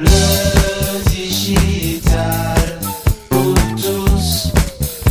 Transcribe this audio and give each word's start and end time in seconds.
Le 0.00 1.10
digital 1.10 2.78
pour 3.28 3.54
tous. 3.76 4.50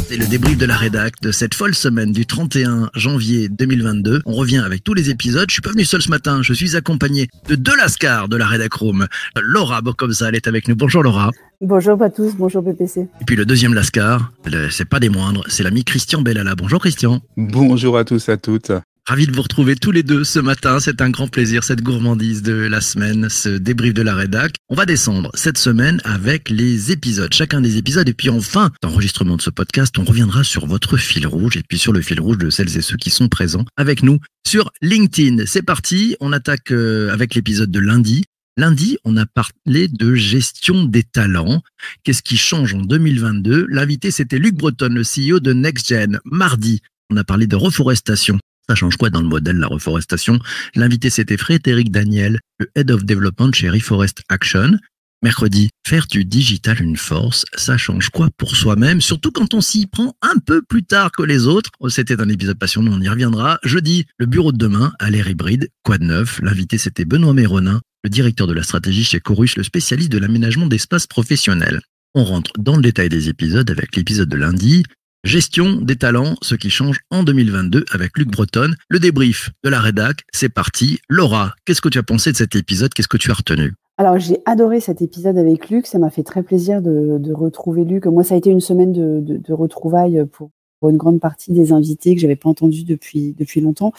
C'est 0.08 0.18
le 0.18 0.26
débrief 0.26 0.58
de 0.58 0.66
la 0.66 0.76
rédac 0.76 1.14
de 1.22 1.32
cette 1.32 1.54
folle 1.54 1.76
semaine 1.76 2.12
du 2.12 2.26
31 2.26 2.90
janvier 2.96 3.50
2022. 3.50 4.24
On 4.26 4.34
revient 4.34 4.58
avec 4.58 4.84
tous 4.84 4.96
les 4.96 5.12
épisodes. 5.12 5.46
Je 5.48 5.54
suis 5.54 5.62
pas 5.62 5.70
venu 5.70 5.86
seul 5.86 6.02
ce 6.02 6.10
matin. 6.10 6.42
Je 6.42 6.54
suis 6.54 6.76
accompagné 6.76 7.28
de 7.48 7.54
deux 7.54 7.76
lascars 7.78 8.30
de 8.30 8.36
la 8.36 8.48
rédac 8.48 8.74
room. 8.74 9.06
Laura 9.40 9.82
Bocomza, 9.82 10.30
elle 10.30 10.36
est 10.36 10.48
avec 10.48 10.68
nous. 10.68 10.76
Bonjour 10.76 11.04
Laura. 11.04 11.30
Bonjour 11.62 12.02
à 12.02 12.10
tous, 12.10 12.36
bonjour 12.36 12.64
PPC. 12.64 13.02
Et 13.22 13.26
puis 13.26 13.36
le 13.36 13.46
deuxième 13.46 13.76
lascar, 13.76 14.32
c'est 14.72 14.90
pas 14.90 15.00
des 15.00 15.10
moindres, 15.10 15.44
c'est 15.50 15.62
l'ami 15.62 15.84
Christian 15.84 16.22
Bellala. 16.24 16.56
Bonjour 16.56 16.80
Christian. 16.80 17.22
Bonjour 17.38 17.98
à 17.98 18.06
tous 18.06 18.30
et 18.30 18.32
à 18.32 18.38
toutes. 18.38 18.72
Ravi 19.10 19.26
de 19.26 19.36
vous 19.36 19.42
retrouver 19.42 19.76
tous 19.76 19.90
les 19.90 20.04
deux 20.04 20.24
ce 20.24 20.38
matin. 20.38 20.80
C'est 20.80 21.02
un 21.02 21.10
grand 21.10 21.28
plaisir, 21.28 21.64
cette 21.64 21.82
gourmandise 21.82 22.44
de 22.44 22.54
la 22.54 22.80
semaine, 22.80 23.28
ce 23.28 23.50
débrief 23.50 23.96
de 23.96 24.04
la 24.04 24.14
rédac. 24.14 24.54
On 24.70 24.76
va 24.76 24.86
descendre 24.86 25.32
cette 25.34 25.58
semaine 25.58 26.00
avec 26.04 26.52
les 26.52 26.92
épisodes, 26.92 27.34
chacun 27.34 27.60
des 27.60 27.78
épisodes. 27.78 28.08
Et 28.08 28.14
puis 28.14 28.30
enfin, 28.30 28.70
d'enregistrement 28.84 29.36
de 29.36 29.42
ce 29.42 29.50
podcast, 29.50 29.98
on 29.98 30.04
reviendra 30.04 30.44
sur 30.44 30.68
votre 30.68 30.96
fil 30.98 31.26
rouge 31.26 31.58
et 31.58 31.64
puis 31.68 31.80
sur 31.80 31.92
le 31.92 32.02
fil 32.02 32.22
rouge 32.22 32.38
de 32.38 32.52
celles 32.52 32.78
et 32.78 32.84
ceux 32.84 32.98
qui 32.98 33.10
sont 33.10 33.30
présents 33.30 33.66
avec 33.78 34.04
nous 34.04 34.20
sur 34.46 34.70
LinkedIn. 34.84 35.44
C'est 35.48 35.64
parti. 35.64 36.16
On 36.20 36.32
attaque 36.32 36.70
euh, 36.70 37.12
avec 37.12 37.34
l'épisode 37.34 37.72
de 37.72 37.80
lundi. 37.80 38.26
Lundi, 38.58 39.00
on 39.06 39.18
a 39.18 39.26
parlé 39.26 39.88
de 39.88 40.14
gestion 40.14 40.86
des 40.86 41.02
talents. 41.02 41.64
Qu'est-ce 42.04 42.22
qui 42.22 42.38
change 42.38 42.76
en 42.76 42.82
2022 42.82 43.66
L'invité, 43.72 44.12
c'était 44.12 44.38
Luc 44.38 44.54
Breton, 44.54 44.90
le 44.92 45.02
CEO 45.02 45.40
de 45.40 45.54
NextGen. 45.54 46.20
Mardi, 46.26 46.82
on 47.10 47.18
a 47.18 47.24
parlé 47.24 47.48
de 47.48 47.56
reforestation. 47.56 48.38
Ça 48.70 48.76
change 48.76 48.98
quoi 48.98 49.10
dans 49.10 49.22
le 49.22 49.28
modèle, 49.28 49.58
la 49.58 49.66
reforestation? 49.66 50.38
L'invité, 50.76 51.10
c'était 51.10 51.38
Frédéric 51.38 51.90
Daniel, 51.90 52.40
le 52.60 52.70
Head 52.76 52.92
of 52.92 53.04
Development 53.04 53.52
chez 53.52 53.68
Reforest 53.68 54.22
Action. 54.30 54.78
Mercredi, 55.24 55.72
faire 55.88 56.06
du 56.06 56.24
digital 56.24 56.80
une 56.80 56.96
force, 56.96 57.46
ça 57.56 57.80
change 57.80 58.12
quoi 58.12 58.30
pour 58.38 58.56
soi-même, 58.56 59.02
surtout 59.02 59.32
quand 59.32 59.56
on 59.56 59.62
s'y 59.62 59.88
prend 59.88 60.16
un 60.22 60.38
peu 60.38 60.62
plus 60.62 60.84
tard 60.84 61.12
que 61.12 61.24
les 61.24 61.48
autres. 61.48 61.72
Oh, 61.80 61.90
C'était 61.90 62.22
un 62.22 62.30
épisode 62.30 62.60
passionnant, 62.60 62.92
on 62.94 63.02
y 63.02 63.10
reviendra. 63.10 63.58
Jeudi, 63.64 64.06
le 64.20 64.28
bureau 64.28 64.52
de 64.52 64.58
demain 64.60 64.94
à 65.00 65.10
l'ère 65.10 65.28
hybride, 65.28 65.70
quoi 65.82 65.98
de 65.98 66.04
neuf? 66.04 66.40
L'invité, 66.44 66.78
c'était 66.78 67.06
Benoît 67.06 67.34
Méronin, 67.34 67.82
le 68.04 68.12
directeur 68.12 68.46
de 68.46 68.54
la 68.54 68.62
stratégie 68.62 69.04
chez 69.04 69.20
Chorus, 69.20 69.58
le 69.58 69.64
spécialiste 69.64 70.12
de 70.12 70.20
l'aménagement 70.20 70.68
d'espaces 70.68 71.08
professionnels. 71.08 71.82
On 72.14 72.24
rentre 72.24 72.52
dans 72.60 72.76
le 72.76 72.84
détail 72.84 73.10
des 73.10 73.30
épisodes 73.30 73.70
avec 73.72 73.96
l'épisode 73.96 74.30
de 74.30 74.38
lundi. 74.38 74.84
Gestion 75.26 75.82
des 75.82 75.98
talents, 75.98 76.36
ce 76.42 76.56
qui 76.56 76.70
change 76.70 77.00
en 77.12 77.24
2022 77.24 77.84
avec 77.92 78.18
Luc 78.18 78.30
Breton. 78.30 78.72
Le 78.88 79.00
débrief 79.00 79.50
de 79.66 79.70
la 79.70 79.82
rédac, 79.82 80.24
c'est 80.34 80.48
parti. 80.48 81.00
Laura, 81.10 81.56
qu'est-ce 81.66 81.82
que 81.82 81.90
tu 81.90 81.98
as 81.98 82.04
pensé 82.04 82.32
de 82.32 82.38
cet 82.38 82.56
épisode? 82.56 82.94
Qu'est-ce 82.94 83.10
que 83.10 83.18
tu 83.18 83.30
as 83.30 83.34
retenu? 83.34 83.74
Alors 83.98 84.18
j'ai 84.18 84.38
adoré 84.46 84.80
cet 84.80 85.02
épisode 85.02 85.38
avec 85.38 85.70
Luc, 85.70 85.88
ça 85.88 86.00
m'a 86.00 86.10
fait 86.10 86.24
très 86.24 86.42
plaisir 86.42 86.82
de, 86.82 87.34
retrouver 87.34 87.84
Luc. 87.84 88.06
Moi 88.06 88.24
ça 88.24 88.36
a 88.36 88.38
été 88.38 88.50
une 88.50 88.62
semaine 88.62 88.94
de, 88.94 89.54
retrouvailles 89.54 90.26
pour, 90.32 90.52
une 90.84 90.96
grande 90.96 91.20
partie 91.20 91.52
des 91.52 91.74
invités 91.74 92.16
que 92.16 92.22
j'avais 92.22 92.38
pas 92.38 92.48
entendu 92.48 92.86
depuis, 92.86 93.36
depuis 93.38 93.60
longtemps. 93.60 93.92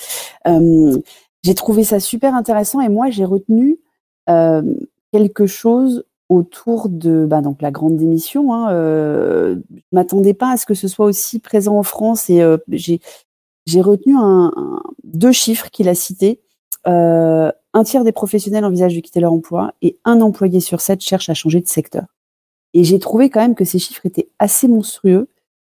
Euh, 0.48 0.96
j'ai 1.42 1.54
trouvé 1.54 1.84
ça 1.84 2.00
super 2.00 2.34
intéressant 2.34 2.80
et 2.80 2.88
moi 2.88 3.10
j'ai 3.10 3.26
retenu 3.26 3.78
euh, 4.30 4.62
quelque 5.12 5.46
chose 5.46 6.04
autour 6.30 6.88
de 6.88 7.26
bah, 7.28 7.42
donc 7.42 7.60
la 7.60 7.70
grande 7.70 7.96
démission. 7.96 8.54
Hein, 8.54 8.70
euh, 8.70 9.56
je 9.70 9.82
m'attendais 9.92 10.32
pas 10.32 10.52
à 10.52 10.56
ce 10.56 10.64
que 10.64 10.74
ce 10.74 10.88
soit 10.88 11.04
aussi 11.04 11.40
présent 11.40 11.76
en 11.76 11.82
France 11.82 12.30
et 12.30 12.40
euh, 12.40 12.56
j'ai 12.68 13.80
retenu 13.82 14.14
deux 15.04 15.32
chiffres 15.32 15.68
qu'il 15.70 15.88
a 15.88 15.94
cités. 15.94 16.40
Euh, 16.86 17.50
un 17.74 17.84
tiers 17.84 18.04
des 18.04 18.12
professionnels 18.12 18.64
envisagent 18.64 18.94
de 18.94 19.00
quitter 19.00 19.20
leur 19.20 19.32
emploi 19.32 19.74
et 19.82 19.98
un 20.04 20.20
employé 20.20 20.60
sur 20.60 20.80
sept 20.80 21.02
cherche 21.02 21.28
à 21.28 21.34
changer 21.34 21.60
de 21.60 21.68
secteur. 21.68 22.06
Et 22.72 22.84
j'ai 22.84 23.00
trouvé 23.00 23.28
quand 23.28 23.40
même 23.40 23.56
que 23.56 23.64
ces 23.64 23.80
chiffres 23.80 24.06
étaient 24.06 24.28
assez 24.38 24.68
monstrueux 24.68 25.28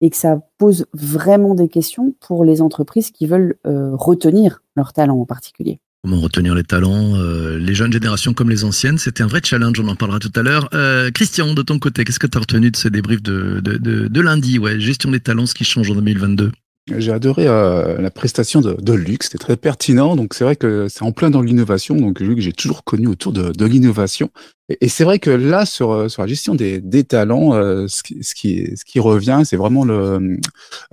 et 0.02 0.12
que 0.12 0.16
ça 0.16 0.40
pose 0.60 0.86
vraiment 0.94 1.56
des 1.56 1.68
questions 1.68 2.14
pour 2.20 2.46
les 2.46 2.62
entreprises 2.62 3.10
qui 3.10 3.26
veulent 3.26 3.58
euh, 3.66 3.96
retenir 3.96 4.62
leurs 4.76 4.94
talents 4.94 5.20
en 5.20 5.26
particulier. 5.26 5.80
Comment 6.06 6.20
retenir 6.20 6.54
les 6.54 6.66
talents 6.66 7.16
euh, 7.16 7.58
Les 7.58 7.74
jeunes 7.74 7.94
générations 7.94 8.34
comme 8.34 8.50
les 8.50 8.66
anciennes, 8.66 8.98
c'était 8.98 9.24
un 9.24 9.28
vrai 9.28 9.40
challenge, 9.42 9.80
on 9.80 9.88
en 9.88 9.96
parlera 9.96 10.20
tout 10.20 10.34
à 10.36 10.44
l'heure. 10.44 10.68
Euh, 10.74 11.12
Christian, 11.12 11.54
de 11.54 11.62
ton 11.62 11.80
côté, 11.80 12.04
qu'est-ce 12.04 12.20
que 12.20 12.28
tu 12.28 12.38
as 12.38 12.42
retenu 12.42 12.72
de 12.72 12.76
ce 12.76 12.90
débrief 12.90 13.24
de, 13.24 13.62
de, 13.62 13.78
de, 13.78 14.10
de 14.10 14.22
lundi? 14.22 14.60
Ouais, 14.60 14.82
Gestion 14.82 15.12
des 15.12 15.22
talents, 15.22 15.46
ce 15.46 15.54
qui 15.54 15.64
change 15.64 15.90
en 15.90 15.96
2022 15.96 16.52
J'ai 16.92 17.14
adoré 17.14 17.48
euh, 17.48 18.02
la 18.02 18.12
prestation 18.12 18.60
de, 18.60 18.74
de 18.74 18.94
Luc, 18.94 19.24
c'était 19.24 19.38
très 19.38 19.56
pertinent. 19.56 20.18
Donc 20.18 20.34
c'est 20.34 20.44
vrai 20.44 20.58
que 20.58 20.90
c'est 20.90 21.04
en 21.04 21.14
plein 21.14 21.30
dans 21.30 21.42
l'innovation. 21.42 21.96
Donc 21.96 22.20
Luc, 22.20 22.40
j'ai 22.40 22.52
toujours 22.52 22.84
connu 22.84 23.08
autour 23.08 23.32
de, 23.32 23.52
de 23.54 23.66
l'innovation. 23.66 24.30
Et, 24.68 24.90
c'est 24.90 25.04
vrai 25.06 25.20
que 25.20 25.30
là, 25.30 25.66
sur, 25.66 25.92
euh, 25.92 26.10
sur 26.10 26.22
la 26.22 26.28
gestion 26.28 26.56
des, 26.56 26.82
des 26.82 27.06
talents, 27.06 27.54
euh, 27.54 27.88
ce, 27.88 28.04
qui, 28.04 28.22
ce, 28.24 28.36
qui, 28.36 28.76
ce 28.76 28.84
qui 28.84 29.00
revient, 29.00 29.44
c'est 29.46 29.56
vraiment 29.56 29.86
le 29.86 30.40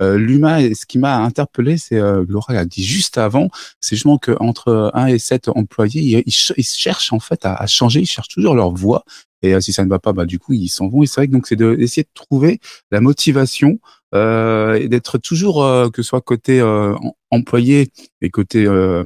euh, 0.01 0.17
l'humain. 0.17 0.59
Et 0.59 0.75
ce 0.75 0.85
qui 0.85 0.97
m'a 0.97 1.17
interpellé, 1.17 1.77
c'est 1.77 1.99
euh, 1.99 2.23
Laura 2.27 2.53
l'a 2.53 2.65
dit 2.65 2.85
juste 2.85 3.17
avant, 3.17 3.49
c'est 3.81 3.95
justement 3.95 4.17
qu'entre 4.17 4.91
1 4.93 5.07
et 5.07 5.19
7 5.19 5.49
employés, 5.49 6.23
ils, 6.25 6.33
ils 6.57 6.63
cherchent 6.63 7.11
en 7.11 7.19
fait 7.19 7.45
à, 7.45 7.53
à 7.53 7.67
changer, 7.67 8.01
ils 8.01 8.05
cherchent 8.05 8.29
toujours 8.29 8.55
leur 8.55 8.71
voie. 8.71 9.03
Et 9.43 9.53
euh, 9.55 9.59
si 9.61 9.73
ça 9.73 9.83
ne 9.83 9.89
va 9.89 9.99
pas, 9.99 10.13
bah 10.13 10.25
du 10.25 10.39
coup 10.39 10.53
ils 10.53 10.69
s'en 10.69 10.87
vont. 10.87 11.03
Et 11.03 11.07
c'est 11.07 11.15
vrai 11.21 11.27
que 11.27 11.31
donc 11.33 11.47
c'est 11.47 11.55
de- 11.55 11.75
d'essayer 11.75 12.03
de 12.03 12.09
trouver 12.13 12.59
la 12.91 13.01
motivation 13.01 13.79
euh, 14.13 14.75
et 14.75 14.87
d'être 14.89 15.17
toujours 15.17 15.63
euh, 15.63 15.89
que 15.89 16.01
ce 16.01 16.09
soit 16.09 16.21
côté 16.21 16.59
euh, 16.59 16.95
em- 17.01 17.11
employé 17.31 17.91
et 18.21 18.29
côté 18.29 18.65
euh, 18.65 19.03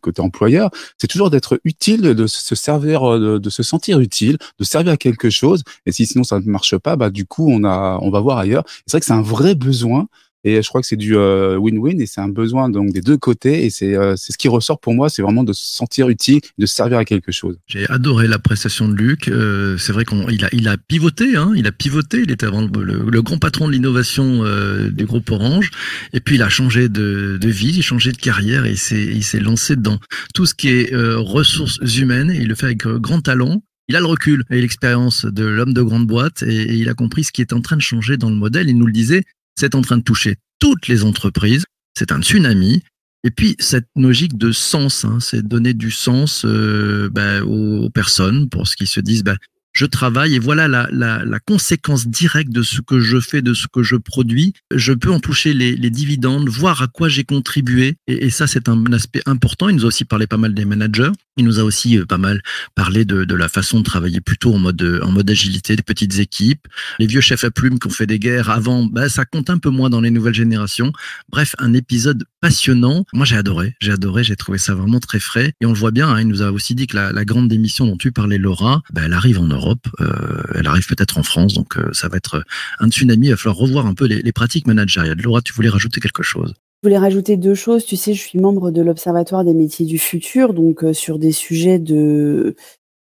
côté 0.00 0.20
employeur, 0.22 0.70
c'est 0.98 1.06
toujours 1.06 1.30
d'être 1.30 1.60
utile, 1.64 2.02
de 2.02 2.26
se 2.26 2.54
servir, 2.54 3.08
euh, 3.08 3.18
de, 3.34 3.38
de 3.38 3.50
se 3.50 3.62
sentir 3.62 4.00
utile, 4.00 4.38
de 4.58 4.64
servir 4.64 4.92
à 4.92 4.96
quelque 4.96 5.30
chose. 5.30 5.62
Et 5.86 5.92
si 5.92 6.06
sinon 6.06 6.24
ça 6.24 6.40
ne 6.40 6.46
marche 6.46 6.76
pas, 6.78 6.96
bah 6.96 7.10
du 7.10 7.26
coup 7.26 7.48
on 7.50 7.64
a 7.64 7.98
on 8.02 8.10
va 8.10 8.20
voir 8.20 8.38
ailleurs. 8.38 8.64
C'est 8.86 8.92
vrai 8.92 9.00
que 9.00 9.06
c'est 9.06 9.12
un 9.12 9.22
vrai 9.22 9.54
besoin. 9.54 10.08
Et 10.44 10.62
je 10.62 10.68
crois 10.68 10.80
que 10.80 10.86
c'est 10.86 10.96
du 10.96 11.16
euh, 11.16 11.56
win-win 11.58 12.00
et 12.00 12.06
c'est 12.06 12.20
un 12.20 12.28
besoin 12.28 12.70
donc 12.70 12.92
des 12.92 13.02
deux 13.02 13.18
côtés 13.18 13.64
et 13.64 13.70
c'est 13.70 13.94
euh, 13.94 14.14
c'est 14.16 14.32
ce 14.32 14.38
qui 14.38 14.48
ressort 14.48 14.80
pour 14.80 14.94
moi, 14.94 15.10
c'est 15.10 15.20
vraiment 15.22 15.44
de 15.44 15.52
se 15.52 15.62
sentir 15.76 16.08
utile, 16.08 16.40
de 16.58 16.66
se 16.66 16.74
servir 16.74 16.98
à 16.98 17.04
quelque 17.04 17.30
chose. 17.32 17.58
J'ai 17.66 17.88
adoré 17.90 18.26
la 18.26 18.38
prestation 18.38 18.88
de 18.88 18.94
Luc. 18.94 19.28
Euh, 19.28 19.76
c'est 19.76 19.92
vrai 19.92 20.04
qu'il 20.04 20.44
a, 20.44 20.48
il 20.52 20.68
a 20.68 20.76
pivoté, 20.78 21.36
hein, 21.36 21.52
il 21.56 21.66
a 21.66 21.72
pivoté. 21.72 22.22
Il 22.22 22.30
était 22.30 22.46
avant 22.46 22.62
le, 22.62 22.82
le- 23.10 23.22
grand 23.22 23.38
patron 23.38 23.68
de 23.68 23.72
l'innovation 23.72 24.44
euh, 24.44 24.90
du 24.90 25.04
groupe 25.04 25.30
Orange. 25.30 25.70
Et 26.14 26.20
puis 26.20 26.36
il 26.36 26.42
a 26.42 26.48
changé 26.48 26.88
de, 26.88 27.38
de 27.40 27.48
vie, 27.48 27.72
il 27.74 27.78
a 27.80 27.82
changé 27.82 28.12
de 28.12 28.16
carrière 28.16 28.64
et 28.64 28.72
il 28.72 29.22
s'est, 29.24 29.40
lancé 29.40 29.76
dans 29.76 29.98
tout 30.34 30.46
ce 30.46 30.54
qui 30.54 30.68
est 30.68 30.92
euh, 30.94 31.18
ressources 31.18 31.78
humaines. 31.98 32.30
Et 32.30 32.38
il 32.38 32.48
le 32.48 32.54
fait 32.54 32.66
avec 32.66 32.86
euh, 32.86 32.98
grand 32.98 33.20
talent. 33.20 33.62
Il 33.88 33.96
a 33.96 34.00
le 34.00 34.06
recul 34.06 34.44
et 34.50 34.60
l'expérience 34.60 35.24
de 35.26 35.44
l'homme 35.44 35.74
de 35.74 35.82
grande 35.82 36.06
boîte 36.06 36.44
et 36.44 36.74
il 36.76 36.88
a 36.88 36.94
compris 36.94 37.24
ce 37.24 37.32
qui 37.32 37.40
est 37.40 37.52
en 37.52 37.60
train 37.60 37.76
de 37.76 37.82
changer 37.82 38.16
dans 38.16 38.30
le 38.30 38.36
modèle. 38.36 38.68
Il 38.68 38.78
nous 38.78 38.86
le 38.86 38.92
disait, 38.92 39.24
c'est 39.60 39.74
en 39.74 39.82
train 39.82 39.98
de 39.98 40.02
toucher 40.02 40.36
toutes 40.58 40.88
les 40.88 41.04
entreprises. 41.04 41.64
C'est 41.96 42.12
un 42.12 42.22
tsunami. 42.22 42.82
Et 43.24 43.30
puis 43.30 43.56
cette 43.58 43.88
logique 43.94 44.38
de 44.38 44.52
sens, 44.52 45.04
hein, 45.04 45.18
c'est 45.20 45.46
donner 45.46 45.74
du 45.74 45.90
sens 45.90 46.46
euh, 46.46 47.10
bah, 47.12 47.42
aux, 47.44 47.90
personnes 47.90 48.48
pour 48.48 48.66
ce 48.66 48.74
qu'ils 48.76 48.86
se 48.86 49.00
disent. 49.00 49.22
Bah, 49.22 49.36
je 49.72 49.84
travaille 49.84 50.34
et 50.34 50.38
voilà 50.38 50.66
la, 50.66 51.38
conséquence 51.46 52.08
directe 52.08 52.50
de 52.50 52.62
ce 52.62 52.80
que 52.80 53.00
je 53.00 53.20
fais, 53.20 53.42
de 53.42 53.52
ce 53.52 53.66
que 53.70 53.82
je 53.82 53.96
produis. 53.96 54.54
Je 54.74 54.94
peux 54.94 55.10
en 55.10 55.20
toucher 55.20 55.52
les, 55.52 55.76
les 55.76 55.90
dividendes, 55.90 56.48
voir 56.48 56.80
à 56.80 56.86
quoi 56.88 57.10
j'ai 57.10 57.24
contribué. 57.24 57.96
Et, 58.06 58.26
et 58.26 58.30
ça, 58.30 58.46
c'est 58.46 58.68
un 58.68 58.84
aspect 58.94 59.22
important. 59.26 59.68
Il 59.68 59.76
nous 59.76 59.84
a 59.84 59.88
aussi 59.88 60.06
parlé 60.06 60.26
pas 60.26 60.38
mal 60.38 60.54
des 60.54 60.64
managers. 60.64 61.12
Il 61.40 61.46
nous 61.46 61.58
a 61.58 61.64
aussi 61.64 61.98
euh, 61.98 62.04
pas 62.04 62.18
mal 62.18 62.42
parlé 62.74 63.04
de, 63.04 63.24
de 63.24 63.34
la 63.34 63.48
façon 63.48 63.78
de 63.78 63.84
travailler 63.84 64.20
plutôt 64.20 64.54
en 64.54 64.58
mode, 64.58 64.82
euh, 64.82 65.00
en 65.02 65.10
mode 65.10 65.28
agilité, 65.30 65.74
des 65.74 65.82
petites 65.82 66.18
équipes. 66.18 66.68
Les 66.98 67.06
vieux 67.06 67.22
chefs 67.22 67.44
à 67.44 67.50
plumes 67.50 67.78
qui 67.78 67.86
ont 67.86 67.90
fait 67.90 68.06
des 68.06 68.18
guerres 68.18 68.50
avant, 68.50 68.84
bah, 68.84 69.08
ça 69.08 69.24
compte 69.24 69.50
un 69.50 69.58
peu 69.58 69.70
moins 69.70 69.90
dans 69.90 70.00
les 70.00 70.10
nouvelles 70.10 70.34
générations. 70.34 70.92
Bref, 71.30 71.54
un 71.58 71.72
épisode 71.72 72.24
passionnant. 72.40 73.04
Moi, 73.12 73.24
j'ai 73.24 73.36
adoré. 73.36 73.74
J'ai 73.80 73.92
adoré. 73.92 74.22
J'ai 74.22 74.36
trouvé 74.36 74.58
ça 74.58 74.74
vraiment 74.74 75.00
très 75.00 75.20
frais. 75.20 75.54
Et 75.60 75.66
on 75.66 75.72
le 75.72 75.78
voit 75.78 75.90
bien. 75.90 76.08
Hein, 76.08 76.20
il 76.20 76.28
nous 76.28 76.42
a 76.42 76.52
aussi 76.52 76.74
dit 76.74 76.86
que 76.86 76.96
la, 76.96 77.12
la 77.12 77.24
grande 77.24 77.48
démission 77.48 77.86
dont 77.86 77.96
tu 77.96 78.12
parlais, 78.12 78.38
Laura, 78.38 78.82
bah, 78.92 79.02
elle 79.06 79.14
arrive 79.14 79.38
en 79.38 79.46
Europe. 79.46 79.88
Euh, 80.00 80.42
elle 80.54 80.66
arrive 80.66 80.86
peut-être 80.86 81.16
en 81.16 81.22
France. 81.22 81.54
Donc, 81.54 81.78
euh, 81.78 81.88
ça 81.92 82.08
va 82.08 82.18
être 82.18 82.44
un 82.80 82.90
tsunami. 82.90 83.28
Il 83.28 83.30
va 83.30 83.36
falloir 83.36 83.56
revoir 83.56 83.86
un 83.86 83.94
peu 83.94 84.06
les, 84.06 84.20
les 84.20 84.32
pratiques 84.32 84.66
managériales. 84.66 85.20
Laura, 85.22 85.40
tu 85.40 85.54
voulais 85.54 85.70
rajouter 85.70 86.00
quelque 86.00 86.22
chose? 86.22 86.54
Je 86.82 86.88
voulais 86.88 86.98
rajouter 86.98 87.36
deux 87.36 87.54
choses. 87.54 87.84
Tu 87.84 87.96
sais, 87.96 88.14
je 88.14 88.22
suis 88.22 88.38
membre 88.38 88.70
de 88.70 88.80
l'Observatoire 88.80 89.44
des 89.44 89.52
métiers 89.52 89.84
du 89.84 89.98
futur, 89.98 90.54
donc 90.54 90.82
euh, 90.82 90.94
sur 90.94 91.18
des 91.18 91.32
sujets 91.32 91.78
de 91.78 92.56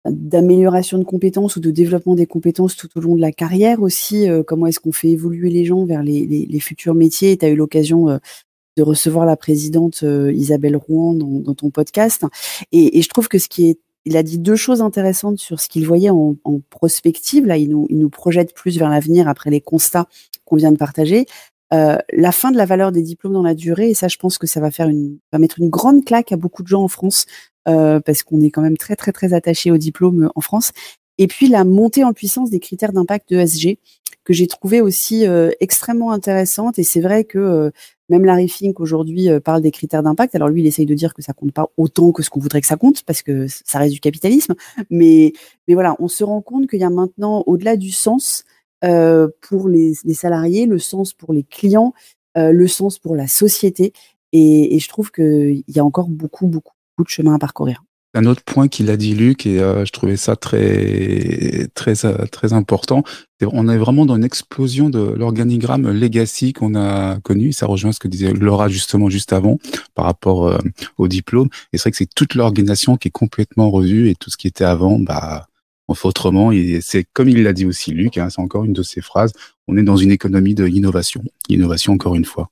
d'amélioration 0.07 0.99
de 0.99 1.05
compétences 1.05 1.57
ou 1.57 1.61
de 1.61 1.71
développement 1.71 2.15
des 2.15 2.27
compétences 2.27 2.77
tout 2.77 2.89
au 2.97 3.01
long 3.01 3.17
de 3.17 3.21
la 3.21 3.33
carrière 3.33 3.83
aussi. 3.83 4.31
euh, 4.31 4.43
comment 4.43 4.67
est-ce 4.67 4.81
qu'on 4.81 4.93
fait 4.93 5.11
évoluer 5.11 5.51
les 5.51 5.67
gens 5.67 5.85
vers 5.85 6.03
les, 6.03 6.61
futurs 6.61 6.95
métiers 6.95 7.37
Tu 7.37 7.45
as 7.45 7.51
eu 7.51 7.57
l'occasion 7.57 8.09
euh, 8.09 8.19
de 8.79 8.83
recevoir 8.83 9.27
la 9.27 9.37
présidente 9.37 10.03
Isabelle 10.03 10.77
Rouen 10.77 11.15
dans, 11.15 11.55
ton 11.55 11.71
podcast. 11.71 12.25
Et, 12.73 12.99
et 12.99 13.03
je 13.03 13.09
trouve 13.09 13.29
que 13.29 13.39
ce 13.39 13.49
qui 13.49 13.69
est 13.69 13.79
il 14.07 14.17
a 14.17 14.23
dit 14.23 14.39
deux 14.39 14.57
choses 14.57 14.83
intéressantes 14.83 15.39
sur 15.39 15.61
ce 15.61 15.69
qu'il 15.69 15.85
voyait 15.85 16.11
en, 16.11 16.37
en 16.45 16.61
prospective. 16.71 17.45
Là, 17.45 17.57
il 17.57 17.71
nous, 17.71 17.87
il 17.91 17.99
nous 17.99 18.09
projette 18.09 18.55
plus 18.55 18.79
vers 18.79 18.89
l'avenir 18.89 19.29
après 19.29 19.51
les 19.51 19.61
constats 19.61 20.07
qu'on 20.45 20.57
vient 20.57 20.71
de 20.71 20.79
partager. 20.79 21.27
Euh, 21.75 21.99
la 22.13 22.33
fin 22.33 22.53
de 22.53 22.57
la 22.57 22.65
valeur 22.65 22.93
des 22.93 23.03
diplômes 23.03 23.33
dans 23.33 23.43
la 23.43 23.55
durée, 23.55 23.91
et 23.91 23.95
ça, 23.95 24.09
je 24.09 24.17
pense 24.17 24.39
que 24.39 24.47
ça 24.47 24.61
va 24.61 24.71
faire 24.71 24.89
une, 24.89 25.19
va 25.33 25.39
mettre 25.39 25.59
une 25.59 25.69
grande 25.69 26.05
claque 26.05 26.33
à 26.33 26.37
beaucoup 26.37 26.63
de 26.63 26.69
gens 26.69 26.83
en 26.83 26.89
France, 26.89 27.27
euh, 27.69 28.01
parce 28.01 28.23
qu'on 28.23 28.41
est 28.41 28.51
quand 28.51 28.63
même 28.63 28.77
très, 28.77 28.95
très, 28.97 29.13
très 29.13 29.33
attaché 29.35 29.71
aux 29.71 29.79
diplômes 29.79 30.31
en 30.35 30.41
France. 30.41 30.73
Et 31.19 31.27
puis 31.27 31.49
la 31.49 31.65
montée 31.65 32.05
en 32.05 32.13
puissance 32.13 32.51
des 32.51 32.61
critères 32.61 32.93
d'impact 32.93 33.33
ESG 33.33 33.79
que 34.23 34.33
j'ai 34.33 34.47
trouvé 34.47 34.81
aussi 34.81 35.25
extrêmement 35.61 36.11
intéressante. 36.11 36.79
Et 36.79 36.83
c'est 36.83 37.01
vrai 37.01 37.25
que 37.25 37.73
même 38.11 38.25
Larry 38.25 38.49
Fink 38.49 38.81
aujourd'hui 38.81 39.29
parle 39.43 39.63
des 39.63 39.71
critères 39.71 40.03
d'impact. 40.03 40.35
Alors 40.35 40.49
lui, 40.49 40.61
il 40.61 40.67
essaye 40.67 40.85
de 40.85 40.95
dire 40.95 41.15
que 41.15 41.23
ça 41.23 41.33
compte 41.33 41.53
pas 41.53 41.71
autant 41.79 42.13
que 42.13 42.23
ce 42.23 42.29
qu'on 42.29 42.41
voudrait 42.41 42.61
que 42.61 42.67
ça 42.67 42.77
compte, 42.77 43.03
parce 43.05 43.23
que 43.23 43.47
ça 43.49 43.79
reste 43.79 43.95
du 43.95 44.01
capitalisme. 44.01 44.55
Mais, 44.91 45.33
mais 45.69 45.75
voilà, 45.75 45.97
on 46.01 46.09
se 46.09 46.23
rend 46.23 46.43
compte 46.43 46.69
qu'il 46.69 46.81
y 46.81 46.85
a 46.85 46.91
maintenant, 46.91 47.45
au-delà 47.47 47.77
du 47.77 47.93
sens 47.93 48.45
pour 48.83 49.69
les, 49.69 49.95
salariés, 50.15 50.67
le 50.67 50.79
sens 50.79 51.13
pour 51.13 51.33
les 51.33 51.43
clients, 51.43 51.93
le 52.35 52.67
sens 52.67 52.99
pour 52.99 53.17
la 53.17 53.27
société. 53.27 53.93
Et, 54.33 54.79
je 54.79 54.89
trouve 54.89 55.11
qu'il 55.11 55.63
y 55.69 55.79
a 55.79 55.85
encore 55.85 56.09
beaucoup, 56.09 56.47
beaucoup, 56.47 56.75
beaucoup 56.97 57.05
de 57.05 57.11
chemin 57.11 57.35
à 57.35 57.39
parcourir. 57.39 57.83
Un 58.15 58.25
autre 58.25 58.43
point 58.45 58.67
qu'il 58.69 58.89
a 58.91 58.97
dit 58.97 59.15
Luc 59.15 59.45
et 59.45 59.61
euh, 59.61 59.85
je 59.85 59.93
trouvais 59.93 60.17
ça 60.17 60.37
très 60.37 61.69
très 61.75 62.07
euh, 62.07 62.25
très 62.33 62.55
important. 62.55 63.03
On 63.43 63.69
est 63.69 63.77
vraiment 63.77 64.07
dans 64.07 64.17
une 64.17 64.25
explosion 64.25 64.89
de 64.89 65.01
l'organigramme 65.01 65.91
legacy 65.91 66.55
qu'on 66.55 66.75
a 66.77 67.21
connu. 67.21 67.53
Ça 67.53 67.67
rejoint 67.67 67.93
ce 67.93 67.99
que 67.99 68.09
disait 68.09 68.33
Laura 68.33 68.71
justement 68.71 69.11
juste 69.11 69.35
avant 69.35 69.59
par 69.95 70.07
rapport 70.07 70.47
euh, 70.47 70.59
au 70.97 71.09
diplôme. 71.09 71.49
Et 71.75 71.79
c'est 71.79 71.83
vrai 71.83 71.91
que 71.91 71.99
c'est 71.99 72.15
toute 72.15 72.35
l'organisation 72.35 72.97
qui 72.97 73.09
est 73.09 73.11
complètement 73.11 73.71
revue 73.71 74.09
et 74.09 74.15
tout 74.15 74.31
ce 74.31 74.39
qui 74.39 74.47
était 74.47 74.65
avant, 74.65 74.99
bah 74.99 75.47
on 75.89 75.95
fait 75.95 76.09
autrement. 76.09 76.53
Et 76.53 76.81
c'est 76.83 77.07
comme 77.13 77.29
il 77.29 77.43
l'a 77.43 77.53
dit 77.53 77.67
aussi 77.67 77.93
Luc. 77.93 78.19
Hein, 78.19 78.29
c'est 78.31 78.41
encore 78.41 78.65
une 78.65 78.73
de 78.73 78.83
ses 78.83 79.01
phrases. 79.01 79.33
On 79.69 79.77
est 79.77 79.83
dans 79.83 79.97
une 79.97 80.11
économie 80.11 80.55
de 80.55 80.65
l'innovation. 80.65 81.23
Innovation 81.49 81.93
encore 81.93 82.15
une 82.15 82.25
fois. 82.25 82.51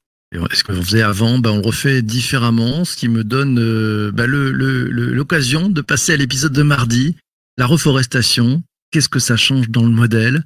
Ce 0.52 0.64
qu'on 0.64 0.82
faisait 0.82 1.02
avant, 1.02 1.38
bah, 1.38 1.52
on 1.52 1.58
le 1.58 1.66
refait 1.66 2.02
différemment, 2.02 2.84
ce 2.84 2.96
qui 2.96 3.08
me 3.08 3.22
donne 3.22 3.58
euh, 3.58 4.10
bah, 4.12 4.26
l'occasion 4.26 5.69
de 5.69 5.81
passer 5.81 6.12
à 6.12 6.16
l'épisode 6.16 6.52
de 6.52 6.62
mardi, 6.62 7.16
la 7.56 7.66
reforestation. 7.66 8.62
Qu'est-ce 8.90 9.08
que 9.08 9.20
ça 9.20 9.36
change 9.36 9.69
dans 9.70 9.84
le 9.84 9.90
modèle? 9.90 10.42